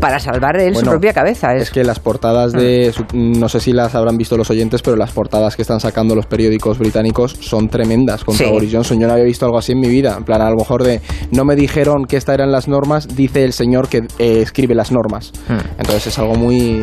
para 0.00 0.18
salvar 0.18 0.58
él 0.60 0.74
su 0.76 0.84
propia 0.84 1.12
cabeza. 1.12 1.54
Es 1.54 1.70
que 1.70 1.84
las 1.92 2.00
portadas 2.00 2.52
de 2.52 2.90
no 3.12 3.50
sé 3.50 3.60
si 3.60 3.70
las 3.74 3.94
habrán 3.94 4.16
visto 4.16 4.38
los 4.38 4.48
oyentes, 4.48 4.80
pero 4.80 4.96
las 4.96 5.12
portadas 5.12 5.56
que 5.56 5.60
están 5.60 5.78
sacando 5.78 6.14
los 6.14 6.24
periódicos 6.24 6.78
británicos 6.78 7.36
son 7.38 7.68
tremendas 7.68 8.24
contra 8.24 8.48
Boris 8.48 8.72
Johnson. 8.72 8.98
Yo 8.98 9.06
no 9.06 9.12
había 9.12 9.26
visto 9.26 9.44
algo 9.44 9.58
así 9.58 9.72
en 9.72 9.80
mi 9.80 9.88
vida. 9.88 10.14
En 10.16 10.24
plan, 10.24 10.40
a 10.40 10.48
lo 10.48 10.56
mejor 10.56 10.84
de 10.84 11.02
no 11.32 11.44
me 11.44 11.54
dijeron 11.54 12.06
que 12.06 12.16
estas 12.16 12.36
eran 12.36 12.50
las 12.50 12.66
normas, 12.66 13.14
dice 13.14 13.44
el 13.44 13.52
señor 13.52 13.88
que 13.88 13.98
eh, 14.18 14.40
escribe 14.40 14.74
las 14.74 14.90
normas. 14.90 15.32
Hmm. 15.48 15.58
Entonces 15.76 16.06
es 16.06 16.18
algo 16.18 16.34
muy 16.34 16.80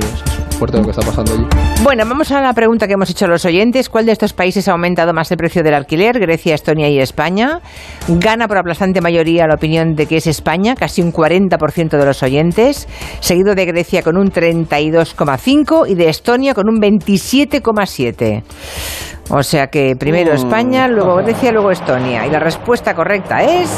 fuerte 0.59 0.77
lo 0.77 0.83
que 0.83 0.91
está 0.91 1.01
pasando 1.01 1.31
allí. 1.33 1.45
Bueno, 1.83 2.03
vamos 2.05 2.31
a 2.31 2.41
la 2.41 2.53
pregunta 2.53 2.85
que 2.85 2.93
hemos 2.93 3.09
hecho 3.09 3.25
a 3.25 3.29
los 3.29 3.45
oyentes. 3.45 3.89
¿Cuál 3.89 4.05
de 4.05 4.11
estos 4.11 4.33
países 4.33 4.67
ha 4.67 4.73
aumentado 4.73 5.13
más 5.13 5.31
el 5.31 5.37
precio 5.37 5.63
del 5.63 5.73
alquiler? 5.73 6.19
Grecia, 6.19 6.53
Estonia 6.53 6.89
y 6.89 6.99
España. 6.99 7.61
Gana 8.07 8.47
por 8.47 8.57
aplastante 8.57 9.01
mayoría 9.01 9.47
la 9.47 9.55
opinión 9.55 9.95
de 9.95 10.05
que 10.05 10.17
es 10.17 10.27
España, 10.27 10.75
casi 10.75 11.01
un 11.01 11.13
40% 11.13 11.97
de 11.97 12.05
los 12.05 12.21
oyentes, 12.21 12.87
seguido 13.21 13.55
de 13.55 13.65
Grecia 13.65 14.03
con 14.03 14.17
un 14.17 14.29
32,5% 14.99 15.89
y 15.89 15.95
de 15.95 16.09
Estonia 16.09 16.53
con 16.53 16.69
un 16.69 16.79
27,7%. 16.79 18.43
O 19.31 19.43
sea 19.43 19.67
que 19.67 19.95
primero 19.95 20.31
mm. 20.31 20.35
España, 20.35 20.87
luego 20.87 21.17
Grecia, 21.17 21.51
luego 21.51 21.71
Estonia. 21.71 22.25
Y 22.25 22.31
la 22.31 22.39
respuesta 22.39 22.95
correcta 22.95 23.43
es... 23.43 23.69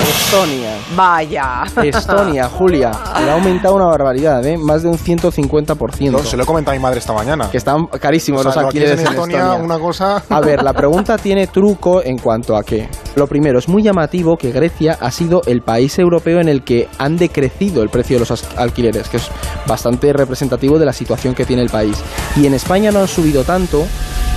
Estonia. 0.00 0.76
Vaya. 0.94 1.64
Estonia, 1.82 2.48
Julia. 2.58 2.90
Le 3.20 3.30
ha 3.30 3.34
aumentado 3.34 3.74
una 3.74 3.86
barbaridad, 3.86 4.44
¿eh? 4.44 4.56
Más 4.58 4.82
de 4.82 4.88
un 4.88 4.98
150%. 4.98 6.22
se 6.22 6.36
lo 6.36 6.42
he 6.42 6.46
comentado 6.46 6.74
a 6.74 6.78
mi 6.78 6.82
madre 6.82 6.98
esta 6.98 7.12
mañana. 7.12 7.50
Que 7.50 7.58
están 7.58 7.86
carísimos 7.86 8.44
los 8.44 8.56
alquileres 8.56 9.00
en 9.00 9.06
Estonia, 9.06 9.54
Una 9.54 9.78
cosa... 9.78 10.22
A 10.28 10.40
ver, 10.40 10.62
la 10.62 10.72
pregunta 10.74 11.16
tiene 11.16 11.46
truco 11.46 12.02
en 12.02 12.18
cuanto 12.18 12.56
a 12.56 12.62
que, 12.62 12.88
lo 13.14 13.26
primero, 13.26 13.58
es 13.58 13.68
muy 13.68 13.82
llamativo 13.82 14.36
que 14.36 14.50
Grecia 14.50 14.98
ha 15.00 15.10
sido 15.10 15.42
el 15.46 15.62
país 15.62 15.98
europeo 15.98 16.40
en 16.40 16.48
el 16.48 16.62
que 16.64 16.88
han 16.98 17.16
decrecido 17.16 17.82
el 17.82 17.88
precio 17.88 18.18
de 18.18 18.26
los 18.26 18.44
alquileres, 18.56 19.08
que 19.08 19.18
es 19.18 19.30
bastante 19.66 20.12
representativo 20.12 20.78
de 20.78 20.86
la 20.86 20.92
situación 20.92 21.34
que 21.34 21.44
tiene 21.44 21.62
el 21.62 21.70
país. 21.70 22.02
Y 22.36 22.46
en 22.46 22.54
España 22.54 22.90
no 22.90 23.00
han 23.00 23.08
subido 23.08 23.44
tanto, 23.44 23.86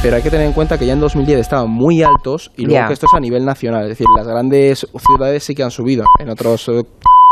pero 0.02 0.16
hay 0.16 0.22
que 0.22 0.30
tener 0.30 0.48
en 0.48 0.54
cuenta 0.54 0.78
que 0.78 0.86
ya 0.86 0.94
en 0.94 1.00
2010 1.00 1.40
estaban 1.40 1.70
muy 1.70 2.04
altos 2.04 2.52
y 2.56 2.66
luego 2.66 2.88
que 2.88 2.94
esto 2.94 3.06
es 3.06 3.14
a 3.14 3.20
nivel 3.20 3.46
nacional, 3.46 3.84
es 3.84 3.90
decir, 3.90 4.08
las 4.16 4.28
grandes 4.28 4.88
ciudades 4.98 5.44
sí 5.44 5.56
que 5.56 5.64
han 5.64 5.72
subido, 5.72 6.06
en 6.20 6.30
otras 6.30 6.68
eh, 6.70 6.84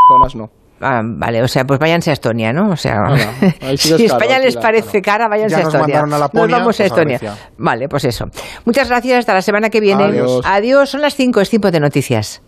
zonas 0.09 0.35
no. 0.35 0.49
Ah, 0.79 1.01
vale, 1.03 1.41
o 1.41 1.47
sea, 1.47 1.63
pues 1.63 1.79
váyanse 1.79 2.11
a 2.11 2.13
Estonia, 2.13 2.53
¿no? 2.53 2.69
O 2.69 2.75
sea, 2.75 2.97
si 3.77 4.05
España 4.05 4.37
les 4.37 4.57
parece 4.57 5.01
cara, 5.01 5.27
váyanse 5.27 5.55
a 5.55 5.59
Estonia. 5.61 6.03
nos 6.03 6.31
vamos 6.31 6.53
a 6.53 6.63
pues 6.63 6.79
Estonia. 6.81 7.19
vale, 7.57 7.89
pues 7.89 8.05
eso. 8.05 8.25
Muchas 8.65 8.89
gracias, 8.89 9.19
hasta 9.19 9.33
la 9.33 9.41
semana 9.41 9.69
que 9.69 9.79
viene. 9.79 10.21
Adiós, 10.43 10.89
son 10.89 11.01
las 11.01 11.15
5, 11.15 11.41
es 11.41 11.49
tiempo 11.49 11.71
de 11.71 11.79
noticias. 11.79 12.43